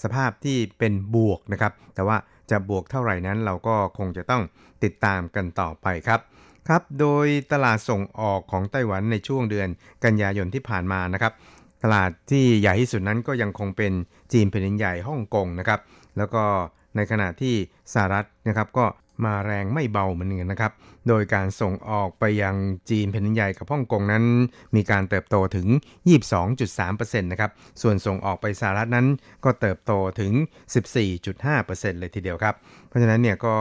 [0.04, 2.18] สภาพที่เป็นบวกนะครับ แต่ว่า
[2.52, 4.44] จะบวกเท่าไหร่นั้นเราก็คงจะต้อง
[4.84, 6.20] ติดตามกันต่อไปครับ
[6.68, 9.70] ครับ โดยตลาดส่งออกของไต้หวันในช่วงเดือน
[10.06, 11.34] กันยายนที่ผ่านมานะครับ
[11.84, 13.94] ตลาดที่ใหญ่ที่สุดนั้นก็ยังคงเป็น
[14.34, 15.80] จีนแผ่นดินใหญ่ฮ่องกงนะครับ
[16.18, 16.44] แล้วก็
[16.96, 17.56] ในขณะที่
[17.94, 18.86] สหรัฐนะครับก็
[19.26, 20.72] มาแรงไม่เบาเหมือนกันนะครับ
[21.08, 22.56] โดยการส่งออกไปยัง
[22.90, 24.24] จีนแผ่นใหญ่กับฮ่องกงนั้น
[24.76, 25.68] มีการเติบโตถึง
[26.50, 27.52] 22.3%นะครับ
[27.82, 29.08] ส่วนส่งออกไปสหรัฐนั้น
[29.46, 30.34] ก็เติบโตถึง
[30.98, 32.56] 14.5%เลยทีเดียวครับ
[32.88, 33.56] เพราะฉะนั้นเนี่ยก็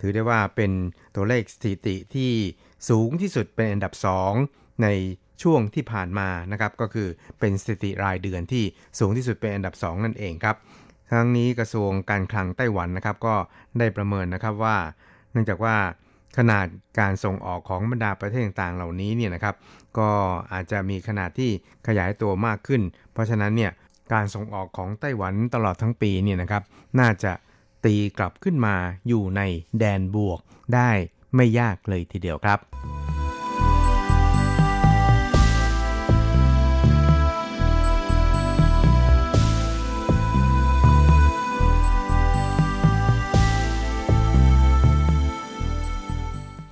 [0.00, 0.72] ถือได้ว่าเป็น
[1.16, 2.32] ตัวเลขสถิติที่
[2.88, 3.92] สูงที่สุดเป็นอันดับ
[4.36, 4.88] 2 ใน
[5.42, 7.08] ช่วงที่ผ่านมานะครับก็คือ
[7.40, 8.64] เป็นสถิติรายเดือนที่
[8.98, 10.56] สูงที่สุดเป็นอันดับ 2 นั่นเองครับ
[11.12, 13.34] ทั้งนี้กระทรวงการคลังไต้หวันนะครับก็
[13.78, 14.76] ได้ประเมินนะครับว่า
[15.32, 15.76] เนื่องจากว่า
[16.38, 16.66] ขนาด
[17.00, 19.54] การส่งออกของบรรดาประเทศต่างๆ เหล่านี้เนี่ยนะครับ
[19.98, 20.10] ก็
[20.52, 21.50] อาจจะมีขนาดที่
[21.86, 23.72] ขยายตัวมากขึ้น เพราะฉะนั้นเนี่ย
[24.12, 26.62] การส่งออกของไต้หวันตลอดทั้งปีเนี่ยนะครับ
[27.00, 27.32] น่าจะ
[27.84, 28.74] ตีกลับขึ้นมา
[29.08, 29.42] อยู่ใน
[29.78, 30.40] แดนบวก
[30.74, 30.90] ได้
[31.34, 32.58] ไม่ยากเลยทีเดียวครับ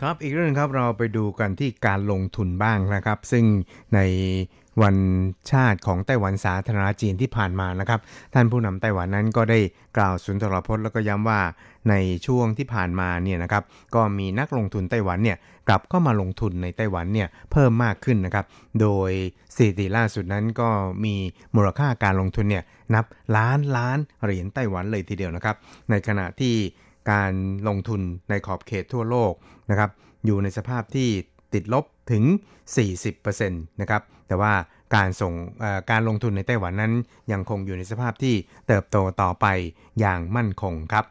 [0.05, 3.45] ครับอีกเรื่องครับเราไปดูกันที่การลงทุนบ้างนะครับ ซึ่ง
[3.95, 4.01] ใน
[4.83, 4.97] วัน
[5.51, 8.01] ชาติของไต้หวันสาธารณจีนที่ผ่านมานะครับ
[8.35, 9.61] ท่านผู้นำไต้หวันนั้นก็ได้
[9.97, 11.41] กล่าวสุนทรพจน์แล้วก็ย้ำว่า
[11.91, 11.95] ใน
[12.27, 13.63] ช่วงที่ผ่านมาเนี่ยนะครับ
[13.95, 15.39] ก็มีนักลงทุนไต้หวันเนี่ย
[15.69, 18.45] กลับก็มาลงทุนในไต้หวันเนี่ยเพิ่มมากขึ้นนะครับ
[18.81, 19.11] โดย
[19.57, 20.69] สถิติล่าสุดนั้นก็
[21.05, 21.15] มี
[21.55, 22.65] มูลค่าการลงทุนเนี่ย
[22.95, 23.05] นับ
[23.37, 25.57] ล้านล้านเหรียญไต้หวันเลยทีเดียวนะครับ
[25.91, 26.55] ในขณะที่
[27.13, 27.33] การ
[27.69, 29.33] ลงทุนในขอบเขตทั่วโลก
[29.71, 29.91] นะครับ
[30.27, 31.09] อยู่ในสภาพที่
[31.55, 32.25] ติดลบถึง
[32.83, 34.53] 40%นะครับแต่ว่า
[34.97, 35.35] การส่ง
[35.91, 36.93] การลงทุนในไต้หวันนั้น
[37.33, 38.35] ยังคงอยู่ในสภาพที่
[38.67, 39.47] เติบโตต่อไป
[40.01, 41.05] อย่างมั่นคงครับ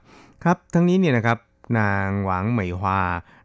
[0.43, 1.37] ครับ ทั้งนี้เนี่ยนะครับ
[1.79, 2.99] นางหวังเหมยฮวา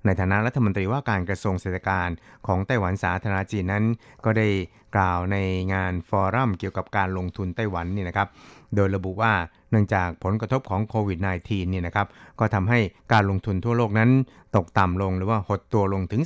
[0.05, 2.09] ในฐานะรัฐมนตรีว่าการกระทรวงเศรษฐการ
[2.47, 3.85] ของไต้หวันสาธารณจีนนั้น
[4.25, 4.49] ก็ได้
[4.97, 5.37] กล่าวใน
[5.75, 8.29] งานฟอรัมเกี่ยวกับการลงทุนไต้หวันนี่นะครับ
[8.75, 9.33] โดยระบุว่า
[9.71, 12.07] เนื่องจากผลกระทบของโควิด -19 เนี่ยนะครับ
[12.41, 12.79] ก็ทำให้
[13.13, 14.11] การลงทุนทั่วโลกนั้น
[14.57, 16.23] ตกต่ำลงหรือว่าหดตัวลงถึง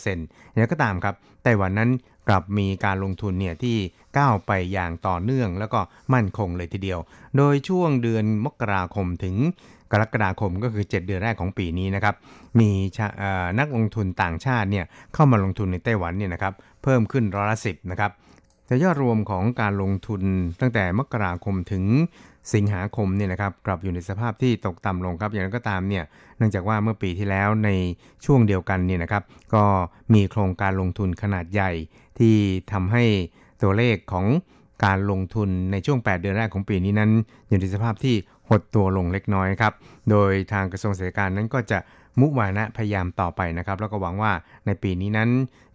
[0.00, 1.90] 40%อย่างก็ตามครับไต้หวันนั้น
[2.28, 3.76] กลับมีการลงทุนเนี่ยที่
[4.18, 5.80] ก้าวไปอย่างต่อเนื่อง แล้วก็
[6.14, 7.00] มั่นคงเลยทีเดียว
[7.36, 9.36] โดยช่วงเดือนมกราคมถึง
[9.92, 12.14] กรกฎาคมก็คือ 7 เดือนแรกของปีนี้นะครับ
[12.60, 12.70] มี
[13.58, 18.10] นักลงทุนต่างชาติเนี่ยเข้ามาลงทุนในไต้หวันเนี่ยนะครับเพิ่มขึ้นร้อยละสิบนะครับ
[18.66, 20.22] แต่ยอดรวมของการลงทุน
[20.60, 21.84] ตั้งแต่มกราคมถึง
[22.52, 26.04] สิงหาคมเนี่ยนะครับกลับอยู่ในสภาพที่ตกต่ำลงครับ อย่างนั้นก็ตามเนี่ย
[26.38, 27.70] เนื่องจากว่าเมื่อปีที่แล้วใน
[28.24, 29.22] ช่วงเดียวกันเนี่ยนะครับ
[29.54, 29.64] ก็
[30.14, 31.70] มีโครงการลงทุนขนาดใหญ่
[32.18, 32.34] ที่
[32.72, 33.04] ทำให้
[33.62, 34.26] ตัวเลขของ
[34.84, 37.10] การลงทุนในช่วง 8 เดือนแรกของปีนี้นั้น
[37.48, 38.14] อยู่ในสภาพที่
[38.48, 39.74] หดตัวลงเล็กน้อยครับ
[40.10, 41.78] โดยทางกระทรวงเศรษฐการนั้นก็จะ
[42.20, 44.32] มุวานะพยายามต่อไปนะครับ แล้วก็หวังว่า
[44.66, 45.30] ในปีนี้นั้น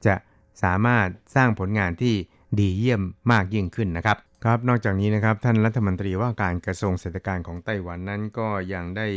[0.05, 0.15] จะ
[0.63, 2.13] สามารถสร้างผลงานที่
[2.60, 3.01] ดีเยี่ยม
[3.32, 9.08] มากยิ่งขึ้นนะครับ ครับนอกจากนี้นะครับท่านรัฐมนตรีว่าการกระทรวงเศรษฐการของไต้หวันนั้นก็ยังได้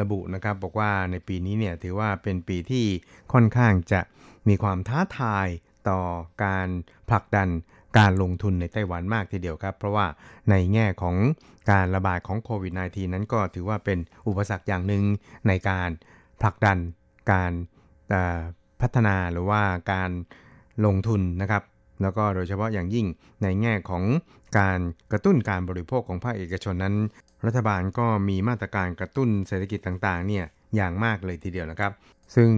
[0.00, 2.86] ระบุนะครับ บอกว่าในปีนี้เนี่ยถือว่าเป็นปีที่
[3.32, 4.00] ค่อนข้างจะ
[4.48, 5.48] มีความท้าทาย
[5.88, 6.00] ต่อ
[6.44, 6.68] การ
[7.08, 7.48] ผลักดัน
[7.98, 10.06] การลงทุนในไต้หวันมากทีเดียวครับ เพราะว่า
[10.50, 11.16] ในแง่ของ
[11.70, 13.98] การระบาดของโควิด -19 นั้นก็ถือว่าเป็น
[14.28, 15.04] อุปสรรคอย่างหนึ่ง
[15.48, 15.90] ในการ
[16.42, 16.78] ผลักดัน
[17.32, 17.52] การ
[18.80, 20.10] พัฒนาหรือว่าการ
[20.84, 21.62] ลงทุนนะครับ
[22.02, 23.06] แล้วก็โดยเฉพาะอย่างยิ่ง
[23.42, 24.02] ในแง่ของ
[24.58, 24.78] การ
[25.12, 26.94] กระตุ้นการบริโภคของภาคเอกชนนั้น
[27.46, 30.44] รัฐบาลก็มีมาตรการกระตุ้นเศรษฐกิจต่างๆเนี่ย
[30.76, 31.92] อย่างมากเลยทีเดียวนะครับ
[32.34, 32.50] ซึ่ง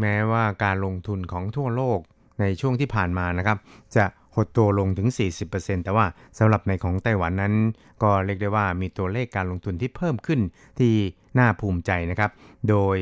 [0.00, 1.98] แม้ว่าการลงทุนของทั่วโลก
[2.40, 3.58] ในช่วงที่ผ่านมานะครับ
[3.96, 5.08] จะหดตัวลงถึง
[5.46, 6.06] 40%แต่ว่า
[6.38, 7.54] สำหรับในของไต้หวันนั้น
[8.02, 10.40] ก็เรียกได้ว่ามีตัวเลขการลงทุนที่เพิ่มขึ้น
[10.78, 10.92] ที่
[11.38, 12.30] น่าภูมิใจนะครับ
[12.68, 12.96] โดย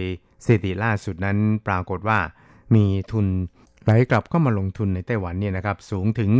[0.44, 2.18] สถิติล่าสุดนั้นปรากฏว่า
[2.74, 3.26] มีทุน
[3.86, 6.30] ไหลกลับเข้ามาลงทุนในไต้หวันเนี่ยนะครับสูงถึง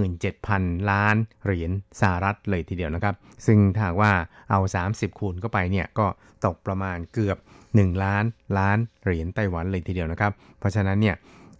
[0.00, 3.14] 37,000 ล้านเหรียญสหรัฐเลยทีเดียวนะครับ
[3.46, 4.12] ซึ่งถ้าว่า
[4.50, 6.06] เอา 30 คูณเข้าไปเนี่ยก็
[6.44, 7.38] ตกประมาณเกือบ
[7.70, 8.24] 1 ล้าน
[8.58, 11.16] ล้านเหรียญไต้หวันเลยทีเดียวนะครับ เพราะฉะนั้นเนี่ย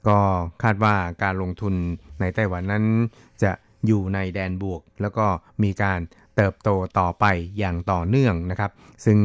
[0.09, 0.19] ก็
[0.63, 1.75] คาดว่าการลงทุน
[2.21, 2.85] ในไต้หวันนั้น
[3.43, 3.53] จะ
[3.87, 5.27] อยู่ในแดนบวก แล้วก็
[5.63, 6.01] มีการ
[6.37, 6.69] เติบโต
[6.99, 7.25] ต่อไป
[7.59, 8.71] อย่างต่อเนื่องนะครับ
[9.05, 9.19] ซึ่ง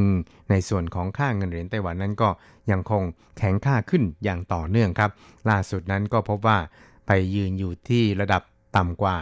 [0.49, 2.29] ในส่วนของค่าเงินเหรียญไต้หวันนั้นก็
[2.71, 3.03] ยังคง
[3.37, 5.11] แข็งค่าขึ้นอย่างต่อเนื่องครับ
[5.49, 6.57] ล่าสุดนั้นก็พบว่า
[7.07, 8.41] ไปยืนอยู่ที่ระดับ
[8.77, 9.17] ต่ำกว่า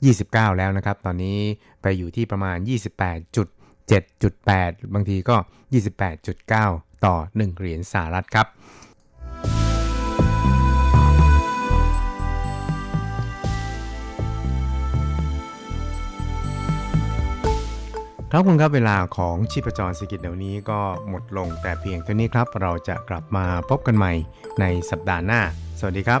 [0.00, 1.38] 29 แล้วนะครับ ตอนนี้
[1.82, 2.56] ไปอยู่ที่ประมาณ
[3.56, 5.36] 28.7.8 บางทีก็
[6.20, 8.46] 28.9 ต่อ 1 เหรียญสหรัฐครับ
[18.32, 24.12] ครับคุณครับเวลาของชีพจรสกิจเดี๋ยวนี้ก็หมดลงแต่เพียงเท่านี้ครับ เราจะกลับมาพบกันใหม่
[24.60, 25.40] ในสัปดาห์หน้า
[25.78, 26.20] สวัสดีครับ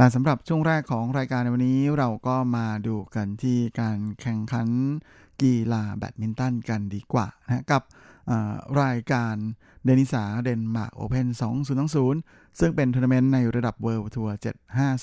[0.00, 4.68] และสำหรับช่วงแรกของรายการในวันนี้เราก็มาดูกันที่การแข่งขัน
[5.42, 7.82] กีฬาแบดมินตันกันดีกว่านะกับ
[8.82, 9.34] รายการ
[9.84, 11.26] เดนิสาเดนมาร์กโอเพน
[11.92, 14.36] 2020 ซึ่งเป็นทัวร์นาเมนต์ในระดับเวิลด์ทัวร์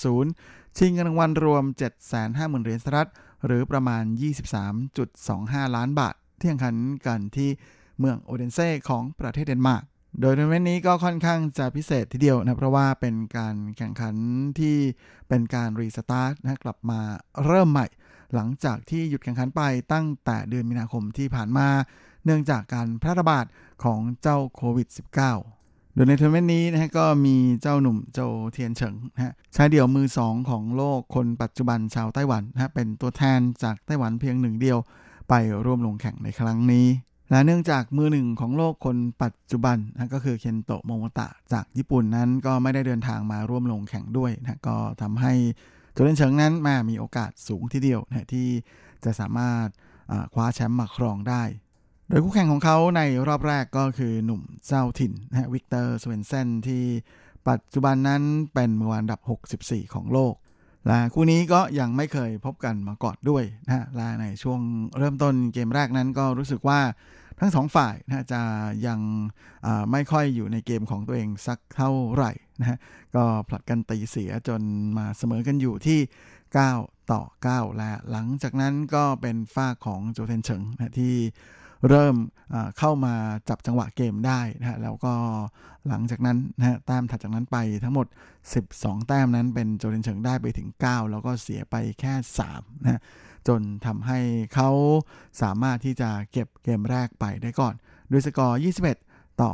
[0.05, 1.63] 750 ชิงเงินรางวัลรวม
[2.13, 3.09] 750,000เหรียญสหรัฐ
[3.45, 4.03] หรือประมาณ
[4.89, 6.75] 23.25 ล้านบาท ที่แข่งขัน
[7.07, 7.49] กันที่
[7.99, 9.83] เมืองโอเดนเซ่ของประเทศเดนมาร์ก
[10.21, 14.15] โดยในวันนี้ก็ค่อนข้างจะพิเศษทีเดียวนะ เพราะว่าเป็นการแข่งขัน
[14.59, 14.75] ที่
[15.27, 16.99] เป็นการ restart นะกลับมา
[17.45, 17.87] เริ่มใหม่
[18.35, 19.61] หลังจากที่หยุดแข่งขันไป
[19.93, 21.67] ตั้งแต่เดือนมีนาคมที่ผ่านมา
[22.25, 23.45] เนื่องจากการแพร่ระบาด
[23.83, 24.87] ของเจ้าโควิด
[25.43, 28.19] -19 โดยในทัวร์นาเมนต์นี้นะก็มีเจ้าหนุ่มโจ
[28.51, 34.77] เทียนเฉิงนะชายเดี่ยวมือสองของโลกคนปัจจุบันชาวไต้หวันนะเป็นตัวแทนจากไต้หวันเพียงหนึ่งเดียว
[35.29, 35.33] ไป
[35.65, 36.87] ร่วมลงแข่งในครั้งนี้
[37.29, 45.33] และเนื่องจากมือหนึ่งของโลกคนปัจจุบันนะก็คือเคนโตะโมโมตะจากญี่ปุ่นนั้นก็ไม่ได้เดินทางมาร่วมลงแข่งด้วยนะก็ทำให้
[45.93, 48.47] โจเทียนเฉิงนั้นมามีโอกาสสูงทีเดียวนะที่
[49.05, 49.67] จะสามารถ
[50.33, 51.43] คว้าแชมป์มาครองได้
[52.09, 56.83] โดยคู่แข่งของเขาในรอบแรกก็คือหนุ่มเจ้าถิ่นนะวิกเตอร์สเวนเซนที่
[57.47, 59.19] ปัจจุบันนั้นเป็นมืออันดับ
[59.57, 60.33] 64 ของโลก
[60.89, 64.59] ละคู่นี้ก็ยังไม่เคยพบกันมาก่อนด้วยนะและในช่วง
[64.97, 66.79] เริ่มต้นเกมแรกนั้นก็รู้สึกว่า
[67.39, 68.41] ทั้งสองฝ่ายนะจะ
[68.87, 68.99] ยัง
[69.91, 72.77] ไม่ค่อยอยู่ในเกมของตัวเองสักเท่าไหร่นะฮะ
[73.15, 74.61] ก็ผลัดกันตีเสียจน
[74.97, 75.99] มาเสมอกันอยู่ที่
[76.55, 81.15] 9 ต่อ 9 และหลังจากนั้นก็เป็นฝ้าของโจเทนเฉิงนะที่
[81.89, 82.15] เริ่ม
[82.77, 83.13] เข้ามา
[83.49, 85.13] จับจังหวะเกมได้นะฮะแล้วก็
[85.87, 88.07] หลังจากนั้นนะฮะแต้มถัดจากนั้นไปทั้งหมด
[88.57, 92.13] 12 แต้มนั้นเป็นโจเทนเฉิงได้ไปถึง 9 แล้วก็เสียไปแค่
[92.49, 93.01] 3นะ
[93.47, 94.19] จนทำให้
[94.53, 94.69] เขา
[95.41, 97.73] สามารถที่จะเก็บเกมแรกไปได้ก่อน
[98.11, 98.59] ด้วยสกอร์
[98.99, 99.51] 21 ต่อ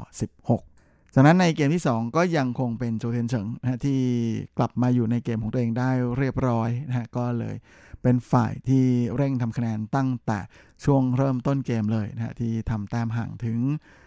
[0.54, 4.00] 16จากนั้นในเกมที่ 2 ก็ยังคงเป็นโจเทนเฉิงนะที่
[4.58, 7.56] กลับมาอยู่ในเกมของตัวเองได้เรียบร้อยนะฮะก็เลย
[8.04, 8.86] เป็นฝ่ายที่
[9.16, 10.40] เร่งทำคะแนนตั้งแต่
[10.84, 13.60] ช่วงเริ่มต้นเกมเลยนะฮะที่ทำแต้มห่างถึง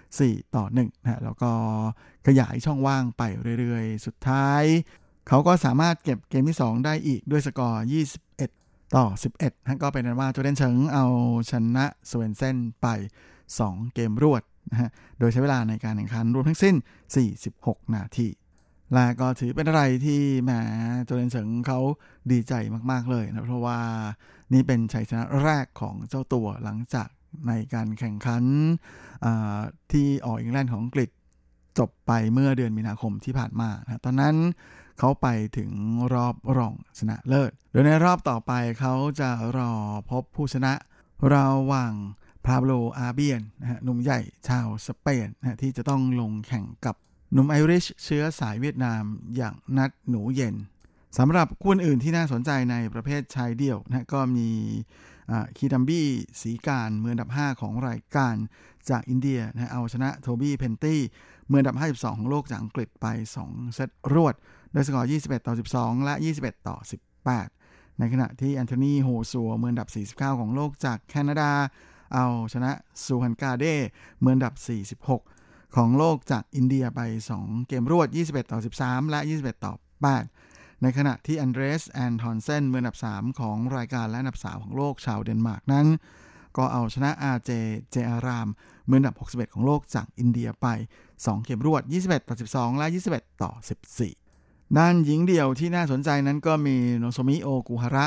[0.02, 1.50] 4 ต่อ1นะฮะแล้วก็
[2.26, 3.22] ขยายช่องว่างไป
[3.58, 4.62] เรื่อยๆ สุดท้าย
[5.28, 7.84] เขาก็สามารถเก็บเกมที่ 2 ได้อีกด้วยสกอร์
[8.38, 9.06] 21 ต่อ
[9.38, 11.06] 11นะก็เป็นนั้นว่าโจเดนเฉิงเอา
[11.50, 12.86] ชนะสเวนเซนไป
[13.44, 16.74] 2 เกมรวดนะฮะโดยใช้เวลาในการแข่งขันรวมทั้งสิ้น
[17.34, 18.28] 46 นาที
[18.94, 20.50] และก็ถือเป็นอะไรที่แหม
[21.04, 21.80] โจเลนเฉิงเขา
[22.30, 22.52] ดีใจ
[22.90, 23.78] มาก ๆ เลยนะเพราะว่า
[24.52, 27.08] นี่เป็นชัยชนะแรกของเจ้าตัวหลังจาก
[27.48, 28.44] ในการแข่งขัน
[29.92, 31.10] ที่ออกอิงแลนด์ของอังกฤษ
[31.78, 34.36] จบไปเมื่อเดือนมีนาคมที่ผ่านมานะตอนนั้น
[34.98, 35.70] เขาไปถึง
[36.14, 39.72] รอบรองชนะเลิศ โดยในรอบต่อไปเขาจะรอ
[40.10, 40.72] พบผู้ชนะ
[41.32, 41.94] ระหว่าง
[42.44, 46.96] พาโบลอาเบียนนะฮะหนุ่มใหญ่ชาวสเปนนะที่จะต้องลงแข่งกับ
[47.32, 49.02] หนุ่มไอริชเชื้อสายเวียดนาม
[49.36, 50.54] อย่างนัดหนูเย็น
[51.18, 54.48] สำหรับคู่อื่นที่น่าสนใจในประเภทชายเดี่ยวนะก็มี
[55.56, 56.08] คิดัมบี้
[56.40, 58.34] ศรีกานต์มืออันดับ 5 ของรายการ
[58.90, 61.00] จากอินเดียนะเอาชนะโทบี้เพนตี้
[61.48, 63.06] เมืออันดับ 52 ของโลกจากอังกฤษไป
[63.42, 64.34] 2 เซตรวด
[64.72, 66.76] โดยสกอร์ 21 ต่อ 12 และ 21 ต่อ
[67.38, 69.88] 18 ในขณะที่แอนโทนีโฮซัวเมืออันดับ
[70.32, 71.52] 49 ของโลกจากแคนาดา
[72.14, 72.70] เอาชนะ
[73.04, 73.64] ซูบันการ์เด
[74.20, 74.54] ย์มืออันดับ
[75.00, 75.35] 46
[75.76, 77.00] ของโลกจากอินเดียไป
[77.38, 79.72] 2 เกมรวด 21 ต่อ 13 และ 21 ต่อ
[80.26, 85.86] 8 ในขณะที่อันเดรสแอนทอนเซนมืออันดับ 3 ของรายการและอันดับ 3 ของโลกชาวเดนมาร์กนั้น
[86.56, 87.50] ก็เอาชนะอาเจย์
[87.92, 88.48] เจย์อาราม
[88.88, 90.66] มืออันดับ 61 ของโลกจากอินเดียไป
[91.10, 93.52] 2 เกมรวด 21 ต่อ 12 และ 21 ต่อ
[94.14, 98.06] 14 ด้านหญิงเดี่ยวที่น่าสนใจนั้นก็มีโนโซมิโอกุฮาระ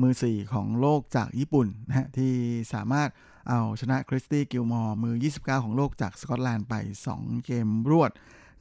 [0.00, 2.32] มือ 4 ของโลกจากญี่ปุ่นนะฮะที่
[2.72, 3.08] สามารถ
[3.48, 6.74] เอาชนะคริสตี้กิลมอร์มือ 29 ของโลกจากสกอตแลนด์ไป
[7.10, 8.10] 2 เกมรวด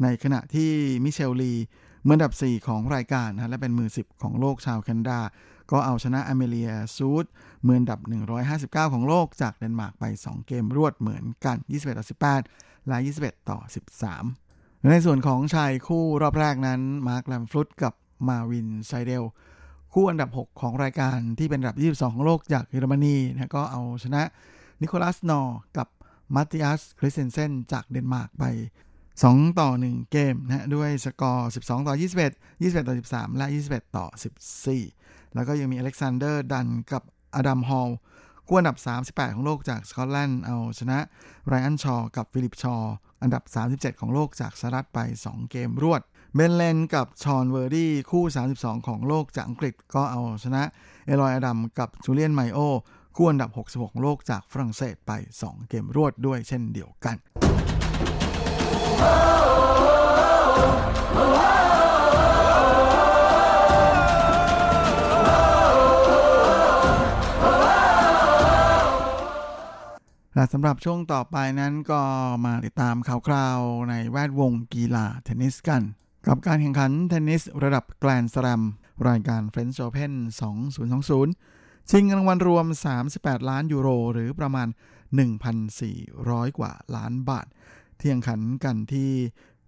[0.03, 0.71] ในขณะที่
[1.03, 1.53] มิเชลลี
[2.07, 5.19] มือดับ 4 ของรายการนะและเป็นมือ 10 ของโลกชาวแคนาดา
[5.71, 7.25] ก็เอาชนะอเมเลียซูด
[7.67, 7.99] มือดับ
[8.47, 12.05] 159 ของโลกจากเดนมาร์กไป 2 เกมรวดเหมือนกัน 21 ต่อ
[12.47, 13.59] 18 และ 21 ต่อ
[14.23, 17.93] 13 ในส่วนของชายคู่รอบแรกนั้น มาร์คแลมส์ฟุสกับ
[18.27, 19.23] มาร์วินไซเดล
[19.93, 24.23] คู่อันดับ 6 ของรายการที่เป็นอันดับ 22 ของโลกจากเยอรมนีนะก็เอาชนะ
[24.81, 25.87] นิโคลัสนอร์กับ
[26.35, 28.43] มาติอัสคริสเซนเซนจากเดนมาร์กไป
[29.01, 34.05] 2 ต่อ 1 เกมนะด้วยสกอร์ 12 ต่อ 21 21 ต่อ 13 และ 21 ต่อ
[34.71, 37.03] 14 แล้วก็ยังมีอเล็กซานเดอร์ดันกับ
[37.35, 37.89] อดัมฮอล
[38.47, 40.99] คู่อันดับ 38 ของโลกจากสกอตแลนด์เอาชนะ
[41.47, 42.75] ไรอันชอกับฟิลิปชอ
[43.21, 46.01] อันดับ 37 ของโลกจากสหรัฐไป 2 เกมรวด
[46.35, 48.23] เบนเลนกับชอนเวอร์ดี้คู่
[48.55, 50.63] 32 ของโลกจากอังกฤษก็เอาชนะ
[51.05, 52.59] เอลอยอดัมกับจูเลียนไมโอ
[53.17, 55.11] คู่อันดับ 66 ของโลกจากฝรั่งเศสไป
[55.43, 57.17] 2 เกมรวดด้วยเช่นเดียวกัน
[70.35, 72.01] และสำหรับช่วงต่อไปนั้นก็
[72.45, 73.59] มาติดตามข่าวคราว
[73.89, 75.83] ในแวดวงกีฬาเทนนิสกัน
[76.27, 78.61] กับการแข่งขันเทนนิสระดับแกรนด์สแลม
[79.07, 80.13] รายการ French Open
[80.89, 82.65] 2020 ชิงรางวัลรวม
[83.07, 84.67] 38 ล้านยูโร หรือประมาณ
[85.43, 87.47] 1,400 กว่าล้านบาท
[87.97, 89.11] เที่ยงขันกันที่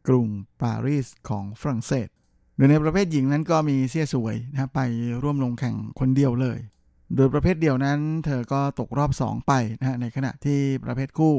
[0.08, 0.28] กรุง
[0.62, 2.08] ปารีสของฝรั่งเศส
[2.56, 4.82] โดยในประเภทหญิงนั้นก็มีเสียสวยนะไป
[5.24, 6.60] ร่วมลงแข่งคนเดียวเลย
[7.16, 11.36] โดยประเภทเดียวนั้น เธอก็ตกรอบ 2 ไปนะในขณะที่ประเภทคู่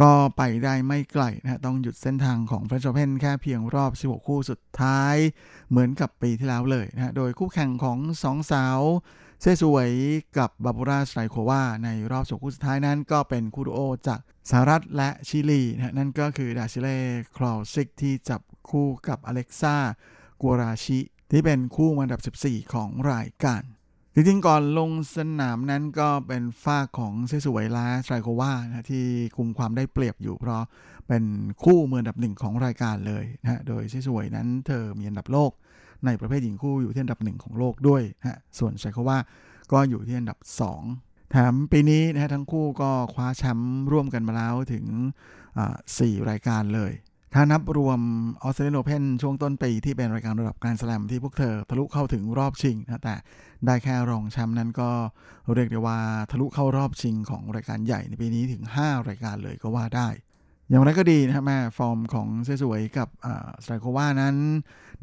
[0.00, 5.16] ก็ไปได้ไม่ไกลนะต้องหยุดเส้นทางของ French Open แค่เพียงรอบ 16 คู่สุดท้าย
[5.70, 8.80] เหมือนกับปีที่แล้วเลยนะโดยคู่แข่งของสองสาว
[9.42, 9.90] เซสวย
[10.38, 14.20] กับบาบูราสไตรโควาในรอบสคู่สุดท้ายนั้นก็เป็นคู่ดูโอจาก
[14.50, 16.98] สหรัฐและชิลีนะนั่นก็คือดาซิเล่
[17.36, 19.76] คลอซิกที่จับคู่กับอเล็กซ่า
[20.40, 20.98] กัวราชิ
[21.30, 23.62] ที่เป็นคู่อันดับ 14 ของรายการ
[24.14, 30.62] จริงๆก่อนลงสนามนั้นก็เป็นฝ้าของเซสวยและสไตรโควานะที่คุมความได้เปรียบอยู่ เพราะ
[31.08, 31.24] เป็น
[31.64, 35.52] คู่มืออันดับหนึ่งของรายการเลยนะโดยเซสวยนั้นเธอมีอันดับโลก
[36.06, 39.18] ในประเภทหญิงคู่อยู่ที่อันดับหนึ่งของโลกด้วยนะส่วนไชโคว่า
[39.72, 40.38] ก็อยู่ที่อันดับ
[40.86, 44.84] 2 แถมปีนี้นะฮะทั้งคู่ก็คว้าแชมป์ร่วมกันมาแล้วถึง
[45.56, 46.92] 4 รายการเลย
[47.34, 48.00] ถ้านับรวม
[48.42, 53.16] ออสเตรเลียโอเพนช่วงต้นปีที่เป็นรายการระดับแกรนด์สแลมที่พวกเธอทะลุเข้าถึงรอบชิงนะแต่
[53.66, 54.90] ได้แค่รองแชมป์นั้นก็
[55.54, 55.98] เรียกได้ว่า
[56.30, 60.08] ทะลุเข้ารอบชิงของรายการใหญ่ในปีนี้ถึง 5 รายการเลยก็ว่าได้
[60.68, 63.08] อย่างไรก็ดีนะครับแหมฟอร์มของเซสวยกับ
[63.62, 64.36] สไตรโควานั้น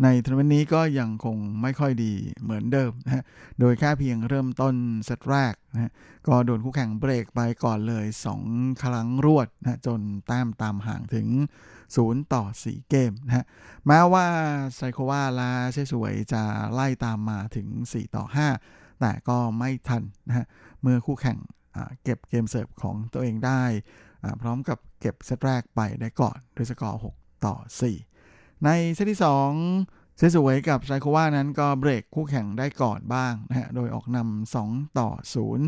[0.03, 3.23] ในทัวร์นาเมนต์นี้ก็ยังคงไม่ค่อยดีเหมือนเดิมนะ
[3.59, 4.75] โดยแค่เพียงเริ่มต้น
[5.05, 5.91] เซตแรกนะ
[6.27, 8.05] ก็โดนคู่แข่งเบรกไปก่อนเลย
[8.45, 11.27] 2 ครั้งรวดนะจนแต้มตามห่างถึง
[11.77, 13.45] 0 ต่อ 4 เกมนะฮะ
[13.87, 14.25] แม้ว่า
[14.75, 16.43] ไซโควาลาเชสวยจะ
[16.73, 18.23] ไล่ตามมาถึง 4 ต่อ
[18.61, 20.45] 5 แต่ก็ไม่ทันนะฮะ
[20.81, 21.37] เมื่อคู่แข่ง
[22.03, 23.63] เก็บเกมเสิร์ฟของตัวเองได้
[24.41, 28.06] พร้อมกับเก็บเซตแรกไปได้ก่อนด้วยสกอร์ 6 ต่อ 4
[28.65, 29.19] ในเซตที่
[29.67, 35.09] 2เซสวยกับไซโควานั้นก็เบรกคู่แข่งได้ก่อนบ้างนะฮะ โดยออกนำ2ต่อ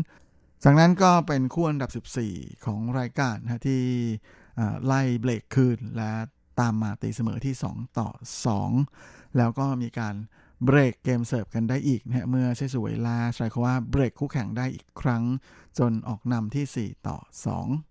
[0.02, 1.90] 0 จากนั้นก็เป็นคู่อันดับ
[2.26, 3.82] 14 ของรายการนะที่
[4.86, 6.12] ไล่เบรกคืนและ
[6.60, 8.08] ตามมาตีเสมอที่ 2 ต่อ
[8.74, 10.14] 2 แล้วก็มีการ
[10.64, 15.24] เบรกเกมเสิร์ฟกันได้อีกนะฮะเมื่อเชสวยลาไซโควาเบรกคู่แข่งได้อีกครั้ง
[15.78, 17.18] จนออกนำที่ 4 ต่อ
[17.56, 17.89] 2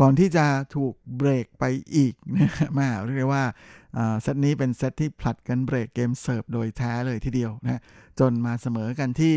[0.00, 0.46] ก่อนที่จะ
[0.76, 3.44] ถูกเบรกไปอีกนะมาเรียกว่า
[4.22, 7.82] เซตนี้เป็นเซตที่ผลัดกันเบรกเกมเสิร์ฟโดยแท้เลยทีเดียวนะ
[8.20, 9.34] จนมาเสมอกันที่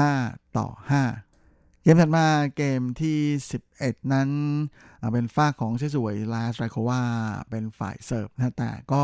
[0.00, 0.68] 5 ต่อ
[1.24, 3.18] 5 เกมถัดมาเกมที่
[3.64, 4.28] 11 นั้น
[5.12, 7.02] เป็นฝ้าของเชสวยลาสไรโควา
[7.50, 9.02] เป็นฝ่ายเสิร์ฟนะแต่ก็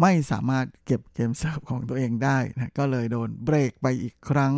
[0.00, 4.54] ไม่สามารถเก็บเกมเสิร์ฟของตัวเองได้นะก็เลยโดนเบรกไปอีกครั้ง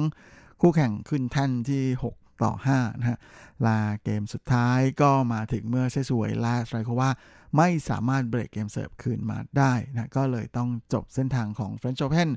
[0.61, 3.19] คู่แข่งขึ้นแท่นที่ 6 ต่อ5นะฮะ
[3.67, 7.11] ลาเกมสุดท้ายก็มาถึงเมื่อเชสวยลาสไรโคว่า
[7.57, 12.31] ไม่สามารถเบรกเกมเสิร์ฟคืนมาได้นะก็เลยต้องจบเส้นทางของ French Open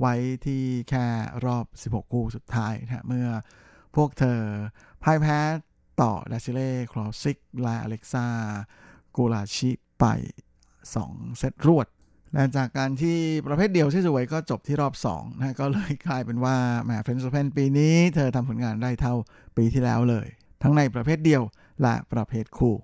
[0.00, 0.14] ไว้
[0.46, 1.06] ที่แค่
[1.44, 3.28] รอบ 16 คู่สุดท้ายนะเมื่อ
[3.96, 4.40] พวกเธอ
[5.02, 5.38] พ่ายแพ้
[6.02, 8.26] ต่อเดซิเร่คลอซิกและอเล็กซา
[9.16, 9.70] กูลาชิ
[10.00, 10.04] ไป
[10.74, 11.86] 2 เซตรวด
[12.34, 19.14] และจากการที่ประเภทเดี่ยวเซสวยก็จบที่รอบ2นะก็เลยกลายเป็นว่าแหมเฟรนช์โอเพนปีนี้เธอทำผลงานได้เท่า
[19.56, 20.26] ปีที่แล้วเลย
[20.62, 21.42] ทั้งในประเภทเดี่ยว
[21.82, 22.76] และประเภทคู่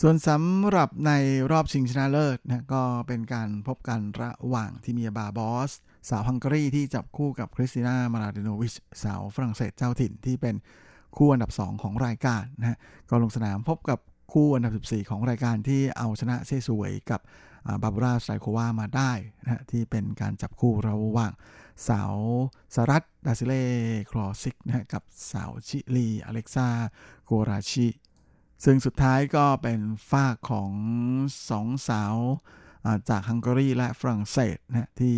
[0.00, 1.12] ส่วนสำหรับใน
[1.50, 5.70] รอบชิงชนะเลิศนะก็เป็นการพบกันระหว่างทีเมียบาบอส
[6.08, 8.74] สาวฮังการีที่จับคู่กับคริสติน่ามลาเดโนวิช
[9.04, 10.54] สาวฝรั่งเศสเจ้าถิ่นที่เป็น
[11.16, 12.78] คู่อันดับ 2 ของรายการนะ
[13.10, 13.98] ก็ลงสนามพบกับ
[14.32, 17.20] คู่อันดับ 14 ของรายการที่เอาชนะเซสวยกับ
[17.82, 19.12] บาบูราสไตรโความาได้
[19.42, 21.32] นะที่เป็นการจับคู่ระหว่าง
[21.88, 22.14] สาว
[22.74, 23.64] สหรัฐเดซิเร่
[24.10, 25.02] คลอซิกนะกับ
[25.32, 27.88] สาวชิลีอเล็กซากัวราชี
[28.64, 30.72] ซึ่งสุดท้ายก็เป็นฝ่ายของ
[31.50, 32.16] สองสาว
[33.08, 35.16] จากฮังการีและฝรั่งเศสนะที่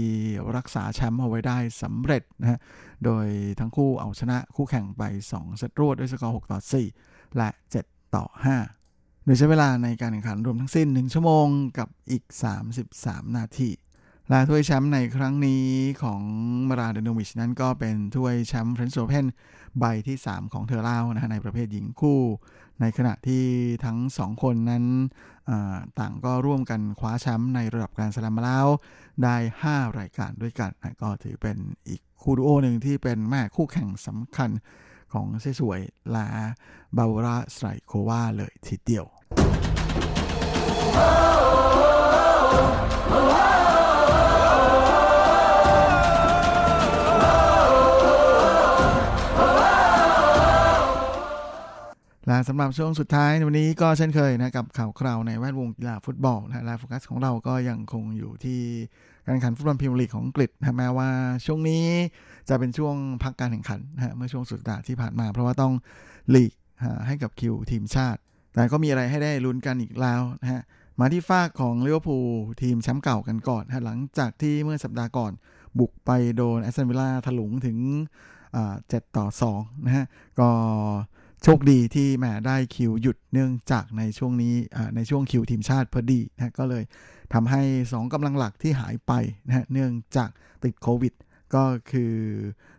[0.56, 2.60] รักษาแชมป์เอาไว้ได้สำเร็จนะ
[3.04, 3.26] โดย
[3.58, 6.60] ทั้งคู่เอาชนะคู่แข่งไป 2 เซตรวดด้วยสกอร์ 6 ต่อ
[6.98, 7.48] 4 และ
[7.82, 8.24] 7 ต่อ
[8.58, 8.79] 5
[9.24, 11.46] โดยใช้เวลาในการแข่งขันรวมทั้งสิ้น 1 ชั่วโมง
[11.78, 12.24] กับอีก
[12.80, 13.70] 33 นาที
[14.28, 15.64] และถ้วยแชมป์ในครั้งนี้
[16.02, 16.22] ของ
[16.68, 19.26] มลาเดโนวิชนั้นก็เป็นถ้วยแชมป์เฟรนช์โอเพน
[19.78, 22.20] ใบที่ 3 ของเธอเล่านะฮะในประเภทหญิงคู่
[22.80, 23.44] ในขณะที่
[23.84, 24.84] ทั้ง 2 คนนั้น
[25.98, 28.66] ต่างก็ร่วมกันคว้าแชมป์ในระดับการสลัมมาแล้ว
[29.22, 29.36] ได้
[29.68, 31.56] 5 รายการด้วยกันนะก็ถือเป็น
[31.88, 34.50] อีกคู่ดูโอหนึ่งที่เป็นแม่คู่แข่งสำคัญ
[35.12, 35.80] ของเซสวย
[36.14, 36.26] ละ
[36.96, 39.06] บาวราสไตรโควาเลยทีเดียว
[52.26, 58.60] และสำหรับช่วงสุดท้ายในวันนี้ก็เช่นเคยนะกับข่าวคราวในแวดวงกีฬาฟุตบอลนะและโฟกัสของเราก็ยังคงอยู่ที่
[59.30, 61.08] การแข่งขันฟุตบอลพรีเมียร์ลีกของอังกฤษนะแม้ว่า
[61.46, 61.84] ช่วงนี้
[62.48, 65.72] จะเป็นช่วงพักการแข่งขันนะเมื่อช่วงสุดสัปดาห์ที่ผ่านมา เพราะว่าต้อง
[66.30, 66.52] หลีก
[67.06, 68.20] ให้กับคิวทีมชาติ
[68.54, 70.62] แต่ก็มีอะไรให้ได้ลุ้นกันอีกแล้วนะฮะ
[71.00, 72.28] มาที่ฟากของลิเวอร์พูล
[72.62, 75.32] ทีมแชมป์เก่ากันก่อนนะหลังจากที่เมื่อสัปดาห์ก่อน
[75.78, 77.78] บุกไปโดนแอสตันวิลล่าถลุงถึง
[78.88, 79.26] เจ็ดต่อ
[79.56, 80.04] 2นะฮะ
[80.40, 80.48] ก็
[81.44, 84.54] โชคดีที่แหมได้คิวหยุดเนื่องจากในช่วงนี้
[84.96, 86.84] ในช่วงคิวทีมชาติพอดีนะก็เลย
[87.34, 89.12] ทำให้ 2กำลังหลักที่หายไป
[89.46, 90.30] นะฮะเนื่องจาก
[90.64, 91.14] ติดโควิด
[91.54, 92.14] ก็คือ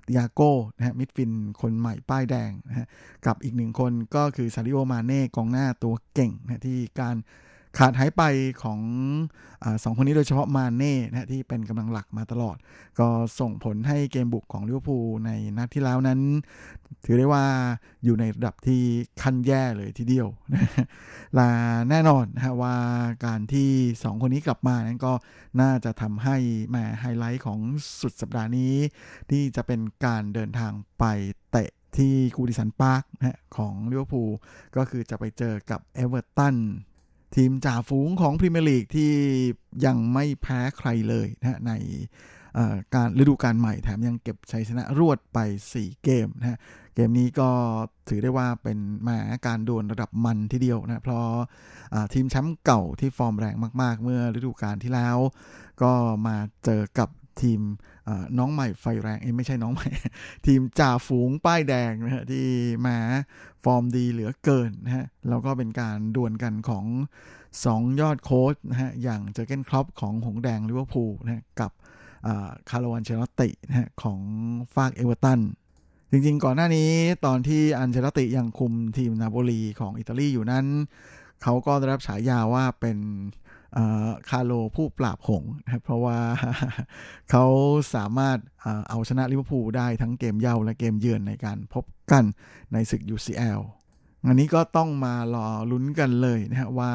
[0.08, 1.32] ดิอาโก้นะฮะมิดฟิน
[1.62, 2.88] คนใหม่ป้ายแดงนะฮะ
[3.26, 7.16] กับอีกหนึ่งคนก็คือซาริโอมาเน่กองหน้าตัวเก่งนะที่การ
[7.78, 8.24] ขาดหายไป
[8.64, 8.80] ของ
[9.64, 12.58] อสองคนนี้โดยเฉพาะมาเน่นะที่เป็นกำลังหลักมาตลอด
[13.00, 13.08] ก็
[13.40, 16.20] ส่งผลให้เกมบุกของลิเวอร์พูลในนัดที่แล้วนั้น
[17.06, 17.46] ถือได้ว่า
[18.04, 18.82] อยู่ในระดับที่
[19.22, 20.64] ขั้นแย่เลยทีเดียวนะ
[21.38, 21.50] ลา
[21.90, 22.76] แน่นอนนะว่า
[23.26, 25.14] การที่ 2 คนนี้กลับมานั้นก็
[25.62, 26.36] น่าจะทำให้
[26.70, 27.60] แหมไฮไลท์ของ
[28.02, 28.74] สุดสัปดาห์นี้
[29.30, 31.04] ที่จะเป็นการเดินทางไป
[31.52, 33.04] เตะที่กูดิสันพาร์ค
[33.58, 34.32] ของลิเวอร์พูล
[34.76, 36.56] ก็คือจะไปเจอกับเอเวอร์ตัน
[37.36, 39.12] ทีมจ่าฝูงของพรีเมียร์ลีกที่
[39.86, 41.74] ยังไม่แพ้ใครเลยนะใน
[42.96, 45.40] การฤดูกาลใหม่แถมยังเก็บชัยชนะรวดไป
[45.74, 46.60] 4 เกมนะ
[46.96, 47.50] เกมนี้ก็
[48.10, 48.78] ถือได้ว่าเป็น
[49.08, 49.18] มา
[49.48, 51.28] การดวลระดับมันทีเดียวนะเพราะ
[52.14, 55.18] ทีมแชมป์เก่าที่ฟอร์มแรงมาก ๆ เมื่อฤดูกาลที่แล้ว
[55.82, 55.92] ก็
[56.28, 57.10] มาเจอกับ
[57.42, 57.62] ทีม
[58.38, 59.90] น้องใหม่ไฟแรงเอ้ไม่ใช่น้องใหม่
[60.46, 62.46] ทีมจ่าฝูงป้ายแดงนะฮะที่
[62.88, 62.98] มา
[63.64, 66.86] ฟอร์มดีเหลือเกินนะฮะแล้วก็เป็นการดวลกันของ
[67.42, 71.72] 2 ยอดโค้ชนะฮะอย่างเจอร์เกนคล็อปป์ของหงส์แดงลิเวอร์พูลนะกับ
[72.70, 74.20] คาร์โลอันเชล็อตตินะฮะของ
[74.74, 75.40] ฟากเอเวอร์ตัน
[76.12, 76.92] จริงๆ ก่อนหน้านี้
[77.26, 80.66] ตอนที่อันเชล็อตติยังคุมทีมนาโปลีของอิตาลีอยู่นั้น
[81.44, 82.98] เขาก็ได้รับฉายาว่าเป็น
[84.30, 86.18] คาร์โลผู้ปราบหงส์นะเพราะว่า
[87.32, 87.46] เขา
[87.96, 88.38] สามารถ
[88.90, 92.24] เอาชนะลิเวอร์พูลได้ทั้งเกมเหย้าและเกมเยือนในการพบกัน
[92.74, 93.62] ในศึก UCL
[94.28, 96.94] อันนี้ก็ต้องมารอลุ้นกันเลยนะฮะว่า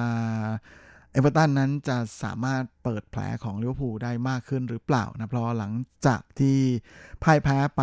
[1.12, 5.72] เอเวอร์ตันนั้นจะสามารถเปิดแผลของลิเวอร์พูลได้มากขึ้นหรือเปล่านะ เพราะหลัง
[6.06, 6.58] จากที่
[7.22, 7.82] พ่ายแพ้ไป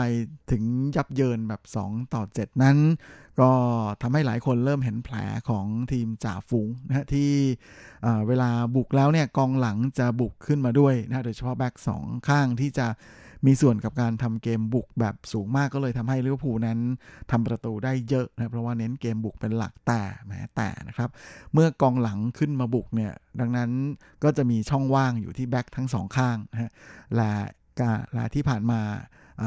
[0.52, 0.64] ถึง
[0.96, 2.78] ยับเยินแบบ 2 ต่อ 7 นั้น
[3.42, 3.52] ก็
[4.02, 5.16] ทำให้หลายคนเริ่มเห็นแผล
[5.50, 7.30] ของทีมจ่าฝูงนะฮะที่
[8.28, 12.88] เวลาบุกแล้วเนี่ยกองหลังจะบุกขึ้นมาด้วยนะโดยเฉพาะแบ็กสองข้างที่จะ
[13.48, 16.80] มีส่วนกับการทำเกมบุกแบบสูงมากก็เลยทำให้ลิเวอร์พูลนั้น
[17.32, 21.10] ทำประตูได้เยอะนะเพราะว่าเน้นเกมบุกเป็นหลักแต่แม้แต่นะครับ
[21.54, 23.72] เมื่อกองหลังขึ้นมาบุกเนี่ยดังนั้น
[24.24, 26.72] ก็จะมีช่องว่างอยู่ที่แบ็กทั้งสองข้างนะฮะ
[27.16, 27.32] และ
[28.14, 28.82] และที่ผ่านมา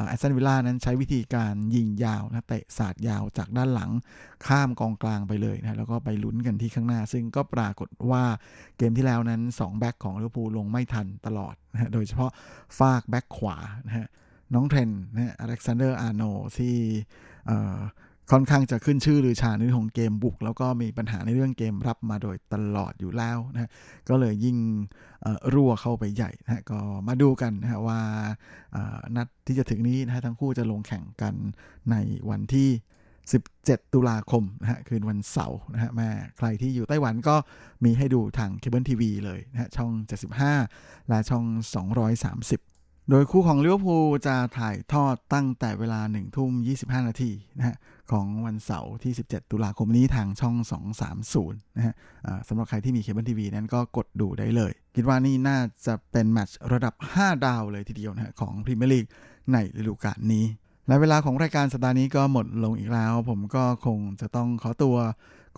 [0.06, 3.90] แอสตันวิลล่านั้นใช้วิธีการยิงยาวนะเตะสาดยาวจากด้านหลัง
[4.46, 8.24] ข้ามกองกลางไปเลยนะแล้วก็ไปลุ้นกันที่ข้างหน้า ซึ่งก็ปรากฏว่า
[8.76, 12.30] เกมที่แล้วนั้น 2 แบ็กของลิเวอร์พูลลงไม่ทันตลอดนะโดยเฉพาะ
[12.78, 13.56] ฟากแบ็กขวา
[13.86, 14.06] นะฮะ
[14.54, 16.22] น้องเทรนต์นะอเล็กซานเดอร์อาร์โนลด์
[16.58, 16.76] ที่
[18.32, 23.70] ค่อนข้างจะขึ้นชื่อลือชาในเรื่องของเกมบุก แล้วก็มีปัญหาในเรื่องเกมรับมาโดยตลอดอยู่แล้วนะ
[24.08, 24.58] ก็เลยยิ่ง
[25.54, 28.00] รั่วเข้าไปใหญ่นะก็มาดูกันนะว่า
[29.16, 31.34] นัดที่จะถึงนี้นะทั้งคู่จะลงแข่งกัน
[31.90, 31.96] ใน
[32.30, 32.68] วันที่
[33.32, 37.36] 17 ตุลาคมนะฮะคืนวันเสาร์นะฮะแหมใครที่อยู่ไต้หวันก็
[37.84, 39.90] มีให้ดูทางเคเบิลทีวีเลยนะฮะช่อง
[40.50, 41.44] 75 และช่อง
[42.30, 42.75] 230
[43.10, 46.50] โดยคู่ของลิเวอร์พูลจะถ่ายทอดตั้งแต่เวลา1ทุ่ม
[46.80, 47.76] 25 นาทีนะฮะ
[48.12, 50.56] ของวันเสาร์ที่ 17 ตุลาคมนี้ทางช่อง
[51.16, 51.94] 230 นะฮะ
[52.48, 59.04] สำหรับใครที่มีเคเบิลทีวีนั้นก็กดดูได้เลย คิดว่านี่น่าจะเป็นแมตช์ระดับ 5 ดาวเลยทีเดียวนะฮะของพรีเมียร์ลีก
[59.52, 60.44] ในฤดูกาลนี้
[60.88, 64.96] และเวลาของรายการสัปดาห์นี้ก็หมดลงอีกแล้ว ผมก็คงจะต้องขอตัว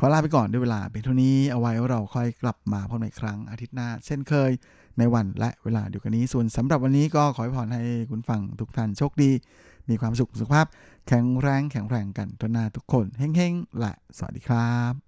[0.01, 4.51] ขอลาไปก่อนด้วยเวลาเป็นเท่านี้เอาไว้เราค่อยกลับมาพบในครั้งอาทิตย์หน้า เช่นเคย
[4.99, 9.31] ในวันและเวลาเดียวกันนี้ ส่วนสำหรับวันนี้ก็ขอให้พรให้คุณฟังทุกท่านโชคดี
[9.89, 10.67] มีความสุขสุขภาพ
[11.09, 15.08] แข็งแรงแข็งแรงกันทุกนาทุกคนเฮ้งๆและสวัสดีครับ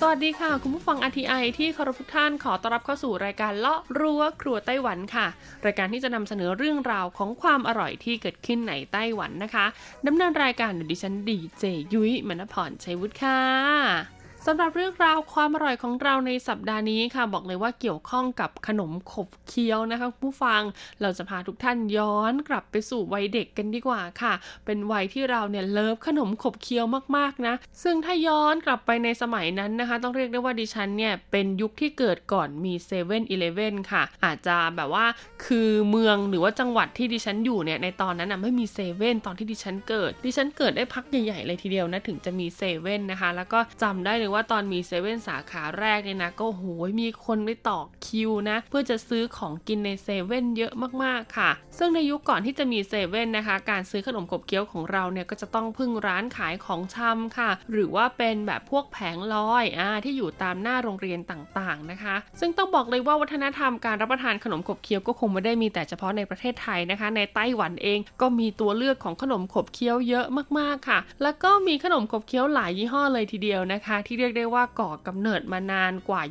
[0.00, 5.26] สวัสดีค่ะ คุณผู้ฟัง RTI ที่เคารพทุกท่านขอต้อนรับเข้าสู่รายการเลาะรั้วครัวไต้หวันค่ะ
[5.66, 9.66] รายการที่จะนำเสนอเรื่องราวของความอร่อยที่เกิดขึ้นในไต้หวันนะคะ
[10.06, 14.15] ดำเนินรายการโดยดิฉันดีเจยุ้ยมณพรชัยวุฒิค่ะ
[14.48, 20.62] สำหรับเรื่องราวความอร่อยของเราในสัปดาห์นี้ค่ะ บอกเลยว่าเกี่ยวข้องกับขนมขบเคี้ยวนะคะผู้ฟัง
[21.02, 24.32] เราจะพาทุกท่านย้อนกลับไปสู่วัยเด็กกันดีกว่าค่ะ
[24.64, 26.84] เป็นวัยที่เราเนี่ยเลิฟขนมขบเคี้ยว
[27.16, 35.06] มากๆนะ ซึ่งถ้าย้อนกลับไปในสมัยนั้นนะคะ ต้องเรียกได้ว่าดิฉันเนี่ยเป็นยุคที่เกิดก่อนมี7 e เ e ่ e อค่ะ อาจจะแบบว่า
[35.44, 50.72] คือเมืองหรือว่าจังหวัดที่ดิฉันอยู่เนี่ยในตอนนั้นนะไม่มีเซเว่นตอนที่ดิฉันเกิด ดิฉันเกิดได้พักใหญ่ๆเลยทีเดียวนะถึงจะมีเซเว่นนะคะ แล้วก็จำได้เลยว่าว่าตอนมีเซเว่นสาขาแรกเนี่ยนะ ก็โหยมีคนไปต่อคิวนะ เพื่อจะซื้อของกินในเซเว่นเยอะ
[51.02, 70.26] มากๆค่ะ ซึ่งในยุคก่อนที่จะมีเซเว่นนะคะ การซื้อขนมขบเคี้ยวของเราเนี่ยก็จะต้องพึ่งร้านขายของชำค่ะ หรือว่าเป็นแบบพวกแผงลอยอ่าที่อยู่ตามหน้าโรงเรียนต่างๆนะคะ ซึ่งต้องบอกเลยว่าวัฒนธรรมการรับประทานขนมขบเคี้ยวก็คงไม่ได้มีแต่เฉพาะในประเทศไทยนะคะ ในไต้หวันเองก็มีตัวเลือกของขนมขบเคี้ยวเยอะ
[70.58, 76.22] มากๆค่ะ แล้วก็มีขนมขบเคี้ยวหลายยี่ห้อเลยทีเดียวนะคะ ที่เรียกได้ว่าก่อกำเนิดมานานกว่า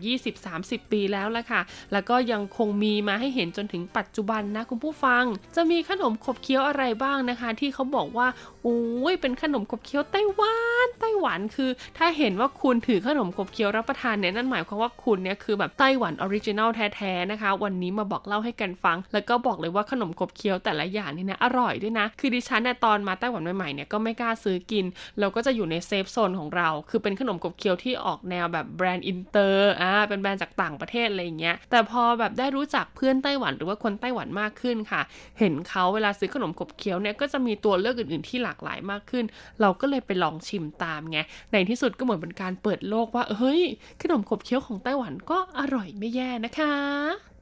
[0.41, 5.23] 20-30 ปีแล้วละค่ะ แล้วก็ยังคงมีมาให้เห็นจนถึงปัจจุบันนะคุณผู้ฟัง
[5.55, 8.27] จะมีขนมขบเคี้ยวอะไรบ้างนะคะ ที่เขาบอกว่า
[8.63, 8.79] โอ้
[9.11, 24.85] ยเป็นขนมขบเคี้ยวไต้หวันไต้หวันคือ ถ้าเห็นว่าคุณถือขนมขบเคี้ยวรับประทานเนี่ยนั่นหมายความว่าคุณเนี่ยคือแบบไต้หวัน original แท้ๆนะคะ วันนี้มาบอกเล่าให้กันฟัง แล้วก็บอกเลยว่าขนมขบเคี้ยวแต่ละอย่างนี่นะอร่อยด้วยนะ คือดิฉันเนี่ยตอนมาไต้หวันใหม่ๆเนี่ยก็ไม่กล้าซื้อกิน
[25.19, 35.01] เราก็จะอยู่ใน safe zone ของเรา คือเป็นขนมขบเคี้ยวที่ออกแนวแบบแบรนด์อินเตอร์อ่าเป็นแบรนด์จากต่างประเทศอะไรอย่างเงี้ยแต่พอแบบได้รู้จักเพื่อนไต้หวันหรือว่าคนไต้หวันมากขึ้นค่ะ
[35.39, 39.25] เห็นเขาเวลาซื้อขนมขบเคี้ยวเนี่ยก็จะมีตัวเลือกอื่นๆที่หลากหลายมากขึ้น
[39.61, 41.17] เราก็เลยไปลองชิมตามไง
[41.51, 43.61] ในที่สุดก็เหมือนเป็นการเปิดโลกว่าเฮ้ย
[44.01, 46.73] ขนมขบเคี้ยวของไต้หวันก็อร่อยไม่แย่นะคะ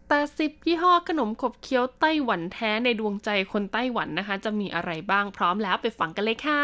[0.09, 6.63] แต่สิบยี่ห้อขนมขบเคี้ยวไต้หวันแท้ในดวงใจคนไต้หวันนะคะ จะมีอะไรบ้างพร้อมแล้วไปฟังกันเลยค่ะ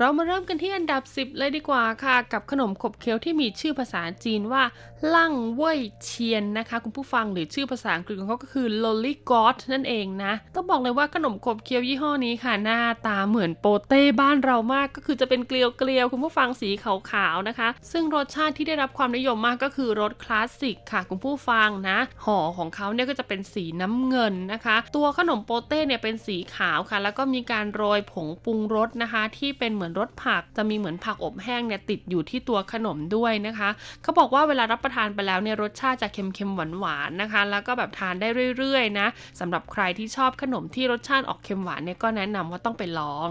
[0.00, 4.62] เรามาเริ่มกันที่อันดับ 10 เลยดีกว่าค่ะ กับขนมขบเคี้ยวที่มีชื่อภาษาจีนว่า
[5.14, 33.68] ลั่งเว่ยเชียนนะคะ คุณผู้ฟังหรือชื่อภาษาอังกฤษของเขาก็คือ lolly god นั่นเองนะต้องบอกเลยว่าขนมขบเคี้ยวยี่ห้อนี้ค่ะ หน้าตาเหมือนโปเต้บ้านเรามากก็คือจะเป็นเกลียวเกลียวคุณผู้ฟังสีขาวๆนะคะ ซึ่งรสชาติที่ได้รับความนิยมมากก็คือรสคลาสสิกค่ะ คุณผู้ฟังนะห่อของเขาเนี่ยก็จะเป็นสีน้ำเงินนะคะ ตัวขนมโปเต้เนี่ยเป็นสีขาวค่ะ แล้วก็มีการโรยผงปรุงรสนะคะ ที่เป็นเหมือนรสผัก จะมีเหมือนผักอบแห้งเนี่ยติดอยู่ที่ตัวขนมด้วยนะคะ
[34.02, 38.28] เขาบอกว่าเวลารับประทานไปแล้วเนี่ยรสชาติจะเค็มๆหวานๆนะคะ แล้วก็แบบทานได้
[38.58, 39.06] เรื่อยๆนะ
[39.40, 43.30] สำหรับใครที่ชอบขนมที่รสชาติออกเค็มหวานเนี่ยก็แนะนำว่าต้องไปลอง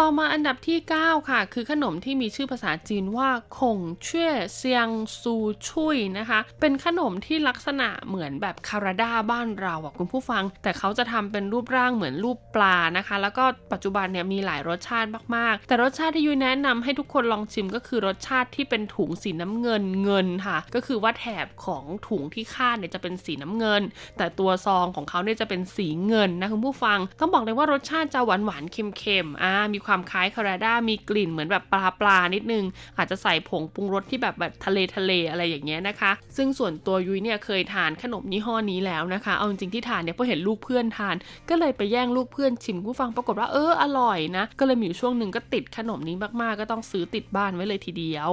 [0.00, 4.88] ต่อมาอันดับที่ 9 ค่ะ คือขนมที่มีชื่อภาษาจีนว่าคงเช่วยเซียง
[5.20, 5.36] ซู
[5.66, 23.82] ชุยนะคะ เป็นขนมที่ลักษณะเหมือนแบบคาราดาบ้านเราอะคุณผู้ฟัง แต่เขาจะทำเป็นรูปร่างเหมือนรูปปลานะคะ แล้วก็ปัจจุบันเนี่ยมีหลายรสชาติมากๆ แต่รสชาติที่ยุ้ยแนะนำให้ทุกคนลองชิมก็คือรสชาติที่เป็นถุงสีน้ำเงินเงินค่ะ ก็คือว่าแถบของถุงที่คาดเนี่ยจะเป็นสีน้ำเงิน
[24.18, 32.64] แต่ตัวซองของเขาเนี่ยจะเป็นสีเงินนะคุณผู้ฟัง ต้องบอกเลยว่ารสชาติจะหวานหวานเค็มๆอ่ามีความคล้ายคาราดามีกลิ่นเหมือนแบบปลาปลานิดนึง
[32.98, 41.16] อาจจะใส่ผงปรุงรสที่แบบแบบทะเลทะเลอะไรอย่างเงี้ยนะคะ ซึ่งส่วนตัวยุ้ยเนี่ยเคยทานขนมยี่ห้อนี้แล้วนะคะ เอาจริงที่ทานเนี่ยเพอเห็นลูกเพื่อนทาน
[41.48, 48.32] ก็เลยไปแย่งลูกเพื่อนชิมผู้ฟังปรากฏว่าเอออร่อยนะ ก็เลยมีอยู่ช่วงหนึ่งก็ติดขนมนี้มากๆ ก็ต้องซื้อติดบ้านไว้เลยทีเดียว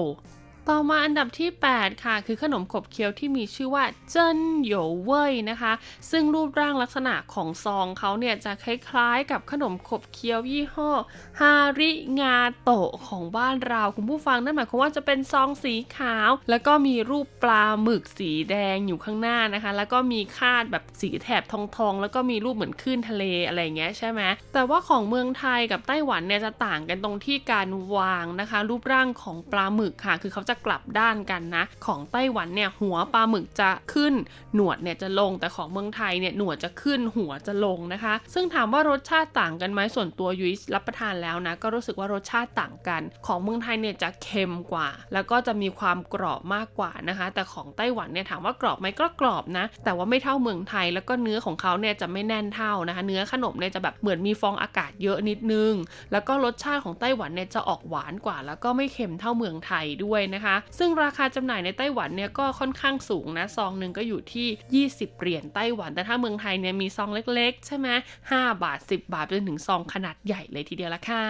[0.74, 5.74] ต่อมาอันดับที่ 8 ค่ะ คือขนมขบเคี้ยวที่มีชื่อว่าเจิ้นโหยวเว่ยนะคะ
[6.11, 10.91] ซึ่งรูปร่างลักษณะของซองเขาเนี่ยจะคล้ายๆ กับขนมขบเคี้ยวยี่ห้อ
[11.39, 21.53] ฮาริงาโตะของบ้านเราคุณผู้ฟังนั่นหมายความว่าจะเป็นซองสีขาว แล้วก็มีรูปปลาหมึกสีแดงอยู่ข้างหน้านะคะ แล้วก็มีคาดแบบสีแถบท
[21.86, 24.22] องๆ แล้วก็มีรูปเหมือนคลื่นทะเลอะไรเงี้ยใช่ไหม
[24.53, 34.14] แต่ว่าของเมืองไทยกับไต้หวันเนี่ยจะต่างกันตรงที่การวางนะคะ รูปร่างของปลาหมึกค่ะ คือเขาจะกลับด้านกันนะ ของไต้หวันเนี่ยหัวปลาหมึกจะขึ้น
[34.55, 55.74] หนวดเนี่ยจะลงแต่ของเมืองไทยเนี่ยหนวดจะขึ้นหัวจะลงนะคะ ซึ่งถามว่ารสชาติต่างกันไหมส่วนตัวยุ้ยรับประทานแล้วนะ ก็รู้สึกว่ารสชาติต่างกัน ของเมืองไทยเนี่ยจะเค็มกว่า แล้วก็จะมีความกรอบมากกว่านะคะ แต่ของไต้หวันเนี่ยถามว่ากรอบไหมก็กรอบนะ แต่ว่าไม่เท่าเมืองไทยแล้วก็เนื้อของเขาเนี่ยจะไม่แน่นเท่านะคะ เนื้อขนมเนี่ยจะแบบเหมือนมีฟองอากาศเยอะนิดนึง
[56.12, 67.88] แล้วก็รสชาติของไต้หวันเนี่ยจะออกหวานกว่า แล้วก็ไม่เค็มเท่าเมืองไทยด้วยนะคะซึ่งราคาจำหน่ายในไต้หวันเนี่ยก็ค่อนข้างสูงนะซองหนึ่งก็อยู่ที่ 20 เหรียญไต้หวัน แต่ถ้าเมืองไทยเนี่ยมีซองเล็ก ๆ ใช่ไหม
[68.28, 71.26] 5บาท 10 บาทจนถึงซองขนาดใหญ่เลยทีเดียวละค่ะ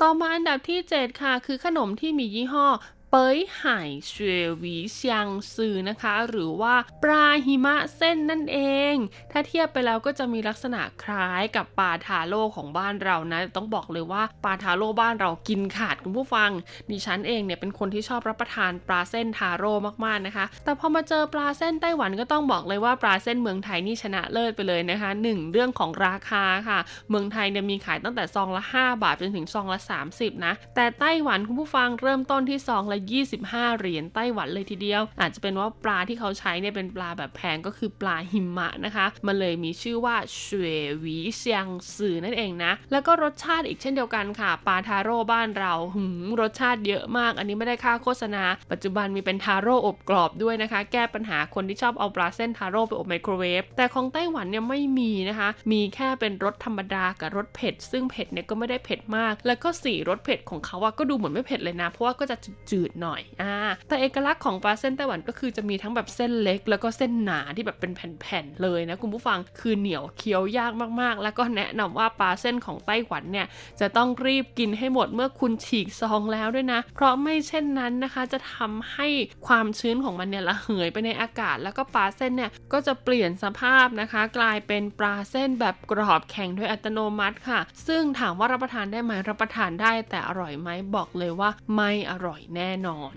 [0.00, 2.66] ต่อมาอันดับที่ 7 ค่ะ คือขนมที่มียี่ห้อ
[3.12, 4.14] เปยไห่เฉ
[4.46, 8.58] วหวีเซียงซือนะคะ หรือว่าปลาหิมะเส้นนั่นเอ
[8.92, 8.94] ง
[9.32, 16.50] ถ้าเทียบไปแล้วก็จะมีลักษณะคล้ายกับปลาทาโร่ของบ้านเรานะ ต้องบอกเลยว่าปลาทาโร่บ้านเรากินขาดคุณผู้ฟัง
[16.90, 19.72] ดิฉันเองเนี่ยเป็นคนที่ชอบรับประทานปลาเส้นทาโร่
[20.04, 26.78] มากๆนะคะ แต่พอมาเจอปลาเส้นไต้หวันก็ต้องบอกเลยว่าปลาเส้นเมืองไทยนี่ชนะเลิศไปเลยนะคะหนึ่งเรื่องของราคาค่ะ
[27.10, 29.78] เมืองไทยเนี่ยมีขายตั้งแต่ซองละ 5 บาทจนถึงซองละ
[30.12, 32.97] 30นะแต่ไต้หวันคุณผู้ฟังเริ่มต้นที่ซองละ
[33.34, 62.36] 25 เหรียญไต้หวันเลยทีเดียว อาจจะเป็นว่าปลาที่เขาใช้เนี่ยเป็นปลาแบบแพงก็คือปลาหิมะนะคะ มันเลยมีชื่อว่าเฉวยหวีเซียงซือนั่นเองนะ แล้วก็รสชาติอีกเช่นเดียวกันค่ะ ปลาทาโร่บ้านเราหืมรสชาติเยอะมาก อันนี้ไม่ได้ค่าโฆษณา ปัจจุบันมีเป็นทาโร่อบกรอบด้วยนะคะ แก้ปัญหาคนที่ชอบเอาปลาเส้นทาโร่ไปอบไมโครเวฟ แต่ของไต้หวันเนี่ยไม่มีนะคะ มีแค่เป็นรสธรรมดากับรสเผ็ด ซึ่งเผ็ดเนี่ยก็ไม่ได้เผ็ดมาก แล้วก็สีรสเผ็ดของเขาอะก็ดูเหมือนไม่เผ็ดเลยนะ เพราะว่าก็จะ
[62.70, 63.54] จืดๆหน่อยอ่า
[63.88, 73.46] แต่เอกลักษณ์ของปลาเส้นไต้หวันก็คือจะมีทั้งแบบเส้นเล็ก แล้วก็เส้นหนาที่แบบเป็นแผ่นๆเลยนะคุณผู้ฟังคือเหนียวเคี้ยวยากมากๆ แล้วก็แนะนำว่าปลาเส้นของไต้หวันเนี่ย
[73.80, 79.06] จะต้องรีบกินให้หมดเมื่อคุณฉีกซองแล้วด้วยนะ เพราะไม่เช่นนั้นนะคะจะทำให้
[79.46, 93.16] ความชื้นของมันเนี่ยระเหยไปในอากาศ แล้วก็ปลาเส้นเนี่ยก็จะเปลี่ยนสภาพนะคะ กลายเป็นปลาเส้นแบบกรอบแข็งโดยอัตโนมัติค่ะ ซึ่งถามว่ารับประทานได้ไหมรับประทานได้ แต่อร่อยไหมบอกเลยว่าไม่อร่อยแน่นอน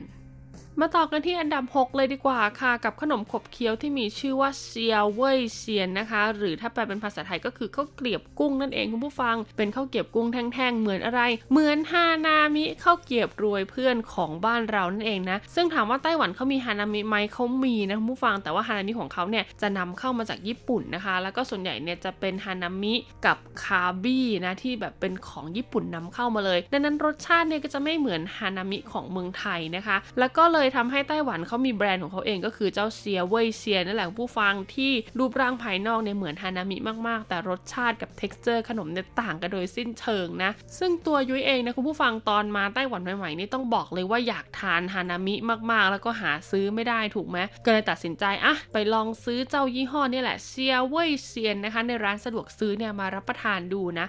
[0.80, 22.93] มาต่อกันที่อันดับ 6 เลยดีกว่าค่ะ กับขนมขบเคี้ยวที่มีชื่อว่าเซียวเว่ยเซียนนะคะ หรือถ้าแปลเป็นภาษาไทยก็คือข้าวเกรียบกุ้งนั่นเองคุณผู้ฟัง เป็นข้าวเกรียบกุ้งแท่งๆเหมือนอะไร เหมือนฮานามิข้าวเกรียบรวยเพื่อนของบ้านเรานั่นเองนะ ซึ่งถามว่าไต้หวันเขามีฮานามิไหมเขามีนะคุณผู้ฟังแต่ว่าฮานามิของเขาเนี่ยจะนำเข้ามาจากญี่ปุ่นนะคะ แล้วก็ส่วนใหญ่เนี่ยจะเป็นฮานามิ
[23.26, 45.36] กับคาลบี้นะที่แบบเป็นของญี่ปุ่นนำเข้ามาเลย ดังนั้นรสชาติเนี่ยก็จะไม่เหมือนฮานามิของเมืองไทยนะคะ แล้วก็เลยทำให้ไต้หวันเขามีแบรนด์ของเขาเองก็คือเจ้าเซียวเว่ยเซียนนั่นแหละผู้ฟังที่รูปร่างภายนอกเนี่ยเหมือนฮานามิมากๆ แต่รสชาติกับ t e x t อร์ขนมเนี่ยต่างกันโดยสิ้นเชิงนะ ซึ่งตัวยุ้ยเองนะคุณผู้ฟังตอนมาไต้หวันใหม่ๆนี่ต้องบอกเลยว่าอยากทานฮานามิ
[45.72, 54.07] มากๆ แล้วก็หาซื้อไม่ได้ถูกไหมก็เลยตัดสินใจอะไปลองซื้อเจ้ายี่ห้อนี่แหละเซียเว่ยเซียนนะคะในร้านสะดวกซื้อเนี่ยมารับประทานดูนะ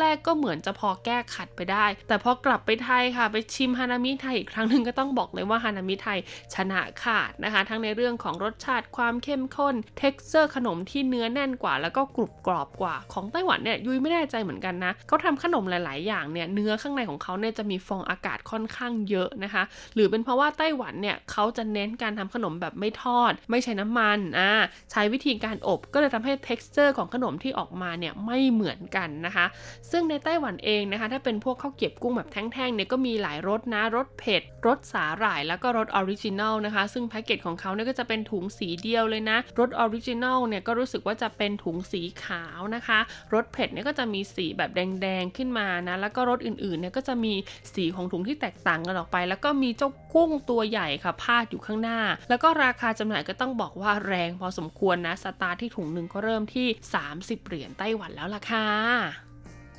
[0.00, 6.18] แรก ๆ ก็เหมือนจะพอแก้ขัดไปได้ แต่พอกลับไปไทยค่ะ ไปชิมฮานามิไทยอีกครั้งหนึ่งก็ต้องบอกเลยว่าฮานามิมิไทย
[6.54, 19.62] ชนะขาดนะคะ ทั้งในเรื่องของรสชาติความเข้มข้น texture ขนมที่เนื้อแน่นกว่า แล้วก็กรุบกรอบกว่าของไต้หวันเนี่ยยุ้ยไม่แน่ใจเหมือนกันนะเขาทำขนมหลาย ๆ อย่างเนี่ยเนื้อข้างในของเขาเนี่ยจะมีฟองอากาศค่อนข้างเยอะนะคะ
[19.94, 24.50] หรือเป็นเพราะว่าไต้หวันเนี่ยเขาจะเน้นการทำขนมแบบไม่ทอด ไม่ใช้น้ำมันอ่า
[24.92, 29.46] ใช้วิธีการอบก็เลยทำให้ t e x t อร์ของขนมที่ออกมาเนี่ยไม่เหมือนกันนะคะ
[29.90, 42.98] ซึ่งในไต้หวันเองนะคะ ถ้าเป็นพวกข้าวเกรียบกุ้งแบบแท่งๆเนี่ยก็มีหลายรสนะรสเผ็ดรสสาหร่ายแล้วก็รส original นะคะ ซึ่งแพ็กเกจของเขาเนี่ยก็จะเป็นถุงสีเดียวเลยนะรส original เนี่ยก็รู้สึกว่าจะเป็นถุงสีขาวนะคะ
[43.34, 47.34] รสเผ็ดเนี่ยก็จะมีสีแบบแดงๆขึ้นมานะแล้วก็รสอื่นๆเนี่ยก็จะมี
[47.74, 56.68] สีของถุงที่แตกต่างกันออกไป แล้วก็มีเจ้ากุ้งตัวใหญ่ค่ะพาดอยู่ข้างหน้า แล้วก็ราคาจำหน่ายก็ต้องบอกว่าแรงพอสมควรนะสตาร์ทที่ถุงหนึ่งก็เริ่มที่
[57.08, 59.27] 30 เหรียญไต้หวันแล้วล่ะค่ะ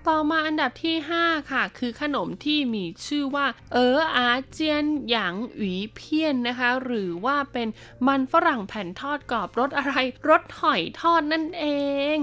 [0.09, 7.67] ต่อมาอันดับที่ 5 ค่ะ คือขนมที่มีชื่อว่า เอออาเจียนหยางหวีเพี้ยนนะคะ หรือว่าเป็น
[8.07, 9.93] มันฝรั่งแผ่นทอดกรอบรสอะไร
[10.29, 11.65] รสหอยทอดนั่นเอ
[12.15, 12.17] ง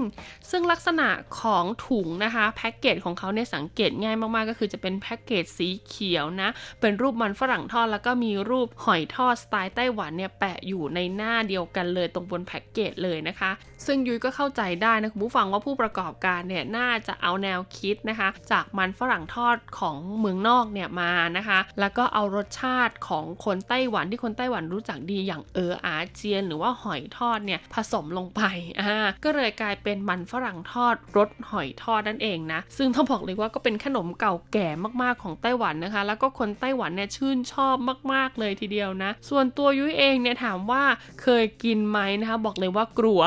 [0.49, 1.07] ซึ่งลักษณะ
[1.39, 6.49] ของถุงนะคะ แพ็กเกจของเขาเนี่ยสังเกตง่ายมากๆ ก็คือจะเป็นแพ็กเกจสีเขียวนะ
[6.81, 13.51] เป็นรูปมันฝรั่งทอดแล้วก็มีรูปหอยทอดสไตล์ไต้หวันเนี่ยแปะอยู่ในหน้าเดียวกันเลยตรงบนแพ็กเกจเลยนะคะ
[13.85, 28.41] ซึ่งยุ้ยก็เข้าใจได้นะคุณผู้ฟังว่าผู้ประกอบการเนี่ยน่าจะเอาแนวคิดนะคะ จากมันฝรั่งทอดของเมืองนอกเนี่ยมานะคะ แล้วก็เอารสชาติของคนไต้หวันที่คนไต้หวันรู้จักดีอย่างเอออาเจียน หรือว่าหอยทอดเนี่ยผสมลงไป
[28.81, 34.67] อ่าก็เลยกลายเป็นมันฝรั่งทอดรสหอยทอดนั่นเองนะ ซึ่งต้องบอกเลยว่าก็เป็นขนมเก่าแก่
[35.01, 37.75] มากๆของไต้หวันนะคะ แล้วก็คนไต้หวันเนี่ยชื่นชอบ
[38.13, 40.83] มาก ๆเลยทีเดียวนะ ส่วนตัวยุ้ยเองเนี่ยถามว่า
[41.21, 43.21] เคยกินไหมนะคะ บอกเลยว่ากลัว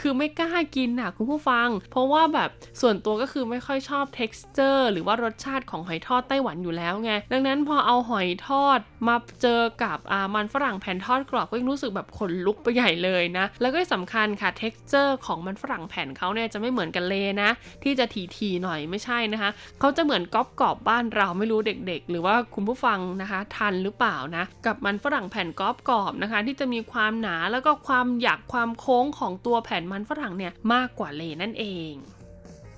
[0.00, 17.50] คือไม่กล้ากินน่ะคุณผู้ฟัง เพราะว่าแบบส่วนตัวก็็คือไม่ค่อยชอบ texture หรือว่ารสชาติของหอยทอดไต้หวันอยู่แล้วไง ดังนั้นพอเอาหอยทอดมาเจอกับอ่ามันฝรั่งแผ่นทอดกรอบก็ยังรู้สึกแบบขนลุกไปใหญ่เลยนะ แล้วก็ที่สำคัญค่ะ texture ของมันฝรั่งแผ่นเขาเนี่ยจะไม่เหมือนกันเลยนะ
[17.82, 18.04] ที่จะ
[18.36, 19.50] ทีๆหน่อยไม่ใช่นะคะ
[19.80, 31.92] เขาจะเหมือนก๊อบกรอบบ้านเราไม่รู้เด็ก ๆ หรือว่าคุณผู้ฟังนะคะ ทันหรือเปล่านะกับมันฝรั่งแผ่นก๊อบกรอบนะคะ ที่จะมีความหนาแล้วก็ความหยักความโค้งของตัวแผ่นมันฝรั่งเนี่ยมากกว่าเลนั่นเอง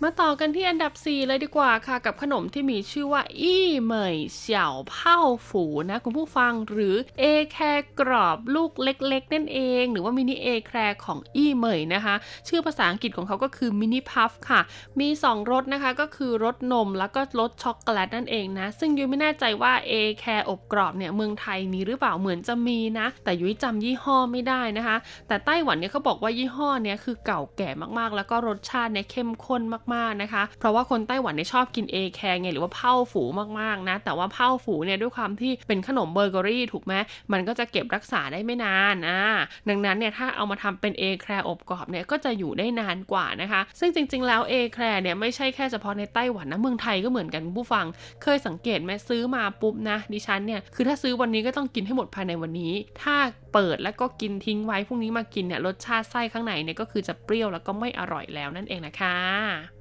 [0.02, 5.18] มาต่อกันที่อันดับ 4 เลยดีกว่าค่ะ กับขนมที่มีชื่อว่า อี้เหมยเสี่ยวเผา
[5.48, 7.64] ฝูนะ คุณผู้ฟังหรือเอแคร
[8.00, 12.14] กรอบลูกเล็กๆนั่นเอง หรือว่ามินิเอแครของอี้เหมยนะคะ
[12.48, 14.60] ชื่อภาษาอังกฤษของเขาก็คือ Mini Puff ค่ะ
[15.00, 24.96] มี 2รสนะคะก็คือรสนมแล้วก็รสช็อกโกแลตนั่นเองนะ ซึ่งยุ้ยไม่แน่ใจว่าเอแคร์อบกรอบเนี่ยเมืองไทยมีหรือเปล่าเหมือนจะมีนะ แต่ยุ้ยจำยี่ห้อไม่ได้นะคะ
[25.28, 33.22] แต่ไต้หวันเนี่ยเขาบอกว่ายี่ห้อเนี้ยคือเก่าแก่มากๆ แล้วก็รสชาติเนี่ยเข้มข้นมากๆนะคะ เพราะว่าคนไต้หวันเนี่ยชอบกินเอแคร์ไงหรือว่า泡芙
[33.60, 36.94] มากๆนะ แต่ว่า泡芙 เนี่ยด้วยความที่เป็นขนมเบเกอรี่ถูกไหม
[37.32, 39.20] มันก็จะเก็บรักษาได้ไม่นานอ่า
[39.68, 47.86] ดังนั้นเนี่ยถ้าเอามาทำเป็นเอแคร์อบกรอบเนี่ยก็จะอยู่ได้นานกว่านะคะ ซึ่งจริง ๆ แล้วเอแคร์เนี่ยไม่ใช่แค่เฉพาะในไต้หวันนะเมืองไทยก็เหมือนกันผู้ฟัง
[48.22, 52.72] เคยสังเกตไหมซื้อมาปุ๊บนะดิฉันเนี่ยคือถ้าซื้อวันนี้ก็ต้องกินให้หมดภายในวันนี้
[53.02, 53.16] ถ้า
[53.54, 59.75] เปิดแล้วก็กินทิ้งไว้พรุ่งนี้มากินเนี่ยรสชาติไส้ข้างในเนี่ยก็คือจะเปรี้ยวแล้วก็ไม่อร่อยแล้วนั่นเองนะคะ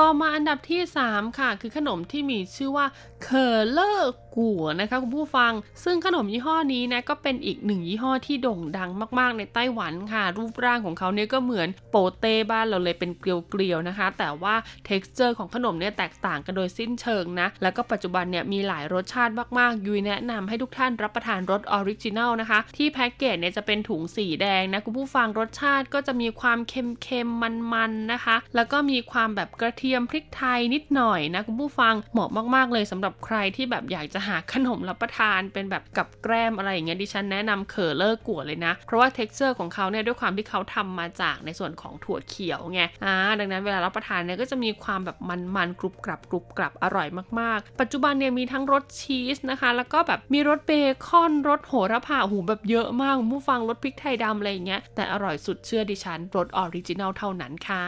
[0.00, 2.86] ต่อมาอันดับที่ 3 ค่ะ คือขนมที่มีชื่อว่า
[3.22, 5.52] เคอร์เลอร์ กัวนะคะคุณผู้ฟัง
[5.84, 13.24] ซึ่งขนมยี่ห้อนี้นะก็เป็นอีกหนึ่งยี่ห้อที่โด่งดังมาก ๆ ในไต้หวันค่ะ รูปร่างของเขาเนี่ยก็เหมือนโปเต้บ้านเราเลยเป็นเก
[13.58, 14.54] ลียวๆนะคะ แต่ว่า
[14.88, 39.40] t e x t อร์ของขนมเนี่ยแตกต่างกันโดยสิ้นเชิงนะ แล้วก็ปัจจุบันเนี่ยมีหลายรสชาติมากๆยุ้ยแนะนำให้ทุกท่านรับประทานรส original นะคะ ที่แพ็กเกจเนี่ยจะเป็นถุงสีแดงนะคุณผู้ฟังรสชาติก็จะมีความเค็มๆมันๆนะคะ แล้วก็มีความแบบกระเทียมพริกไทยนิดหน่อยนะคุณผู้ฟังเหมาะมากๆเลยสำหรับใครที่แบบอยากจะหาขนมรับประทานเป็นแบบกับแกล้มอะไรอย่างเงี้ยดิฉันแนะนำเคอร์เลอร์กัวเลยนะ เพราะว่า t e x t
[39.44, 45.16] อร์ของเขาเนี่ยด้วยความที่เขาทำมาจากในส่วนของถั่วเขียวไงอ่าดังนั้นเวลารับประทานเนี่ยก็จะมีความแบบ
[45.56, 47.08] มันๆกรุบกรับกรุบกรับอร่อย
[47.40, 50.72] มากๆ ปัจจุบันเนี่ยมีทั้งรสชีสนะคะ แล้วก็แบบมีรสเบ
[51.06, 57.84] คอนรสโหระพาหูแบบเยอะมากคุณผู้ฟังรสพริกไทยดำอะไรอย่างเงี้ยแต่อร่อยสุดเชื่อดิฉันรส original เท่านั้นค่ะ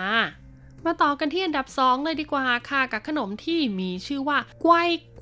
[0.85, 4.75] มาต่อกันที่อันดับ 2 เลยดีกว่าค่ะกับขนมที่มีชื่อว่าไกว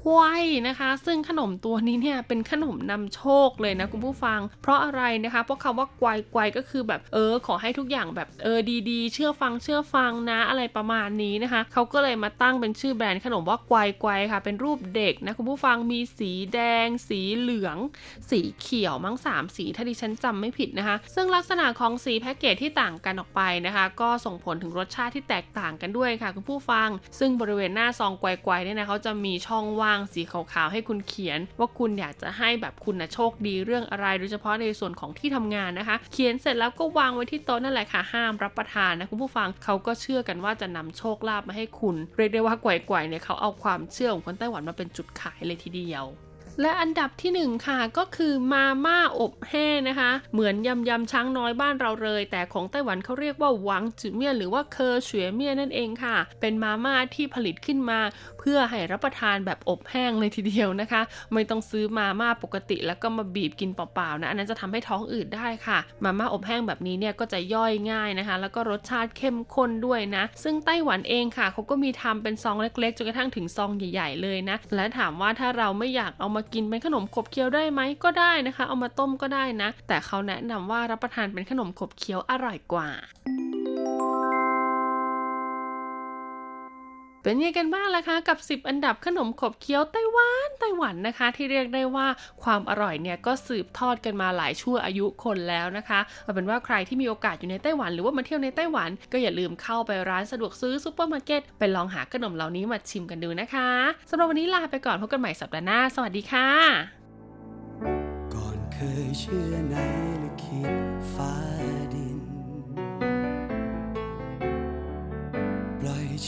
[0.05, 8.59] ยกวยนะคะ ซึ่งขนมตัวนี้เนี่ยเป็นขนมนำโชคเลยนะคุณผู้ฟัง เพราะอะไรนะคะ เพราะคำว่ากวยกวยก็คือแบบเออ ขอให้ทุกอย่างแบบเออ
[8.90, 17.76] ดีๆ เชื่อฟังเชื่อฟังนะอะไรประมาณนี้นะคะ เขาก็เลยมาตั้งเป็นชื่อแบรนด์ขนมว่ากวยกวยค่ะ เป็นรูปเด็กนะคุณผู้ฟังมีสีแดง สีเหลือง
[18.30, 26.88] สีเขียวมั้งสามสีถ้าดิฉันจำไม่ผิดนะคะ ซึ่งลักษณะของสีแพ็กเกจที่ต่างกันออกไปนะคะ ก็ส่งผลถึงรสชาติที่แตกต่างกันด้วยค่ะ คุณผู้ฟัง
[27.18, 46.07] ซึ่งบริเวณหน้าซองกวยกวยเนี่ยนะเขาจะมีช่องว่างสีขาวๆให้คุณเขียน ว่าคุณอยากจะให้แบบคุณนะโชคดีเรื่องอะไรโดยเฉพาะในส่วนของที่ทำงานนะคะ เขียนเสร็จแล้วก็วางไว้ที่โต๊ะนั่นแหละค่ะห้ามรับประทานนะคุณผู้ฟังเขาก็เชื่อกันว่าจะนำโชคลาภมาให้คุณ เรียกได้ว่ากวยๆเนี่ยเขาเอาความเชื่อของคนไต้หวันมาเป็นจุดขายเลยทีเดียว
[46.61, 58.01] และอันดับที่หนึ่งค่ะก็คือมาม่าอบแห้งนะคะ เหมือนยำยำช้างน้อยบ้านเราเลย แต่ของไต้หวันเขาเรียกว่าหวังจือเมี่ยนหรือว่าเคอเฉวยเมี่ยนนั่นเองค่ะ เป็นมาม่าที่ผลิตขึ้นมา
[58.45, 82.88] พื่อให้รับประทานแบบอบแห้งเลยทีเดียวนะคะ ไม่ต้องซื้อมาม่าปกติ แล้วก็มาบีบกินเปล่าๆนะอันนั้นจะทำให้ท้องอืดได้ค่ะ มาม่าอบแห้งแบบนี้เนี่ยก็จะย่อยง่ายนะคะ แล้วก็รสชาติเข้มข้นด้วยนะ ซึ่งไต้หวันเองค่ะเขาก็มีทำเป็นซองเล็กๆจนกระทั่งถึงซองใหญ่ๆเลยนะ และถามว่าถ้าเราไม่อยากเอามากินเป็นขนมขบเคี้ยวได้ไหมก็ได้นะคะ เอามาต้มก็ได้นะ แต่เขาแนะนำว่ารับประทานเป็นขนมขบเคี้ยวอร่อยกว่า
[87.27, 92.07] เป็นยังไงกันบ้างล่ะคะกับ 10 อันดับขนมขบเคี้ยวไต้หวันไต้หวันนะคะ ที่เรียกได้ว่า
[92.43, 103.68] ความอร่อยเนี่ยก็สืบทอดกันมาหลายชั่วอายุคนแล้วนะคะเอาเป็นว่าใครที่มีโอกาสอยู่ในไต้หวัน หรือว่ามาเที่ยวในไต้หวัน ก็อย่าลืมเข้าไปร้านสะดวกซื้อซูเปอร์มาร์เก็ตไปลองหาขนมเหล่านี้มาชิมกันดูนะคะ
[104.11, 106.49] สำหรับวันนี้ลาไปก่อนพบกันใหม่สัปดาห์หน้า สวัสดีค่ะ
[108.35, 109.77] ก่อนเคยเชื่อใน
[110.22, 110.72] ลิขิต
[111.14, 111.35] ฟ้า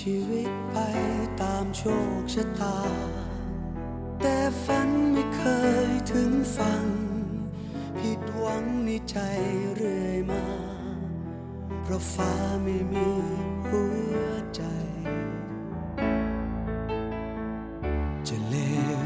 [0.00, 0.76] ชีวิตไป
[1.42, 1.82] ตามโช
[2.20, 2.78] คชะตา
[4.20, 5.42] แต่ฝันไม่เค
[5.88, 6.86] ยถึงฝัน
[7.98, 9.16] ผิดหวังในใจ
[9.74, 10.44] เรื่อยมา
[11.82, 12.32] เพราะฟ้า
[12.62, 13.08] ไม่มี
[13.66, 13.82] หั
[14.14, 14.18] ว
[14.54, 14.62] ใจ
[18.28, 18.56] จะเล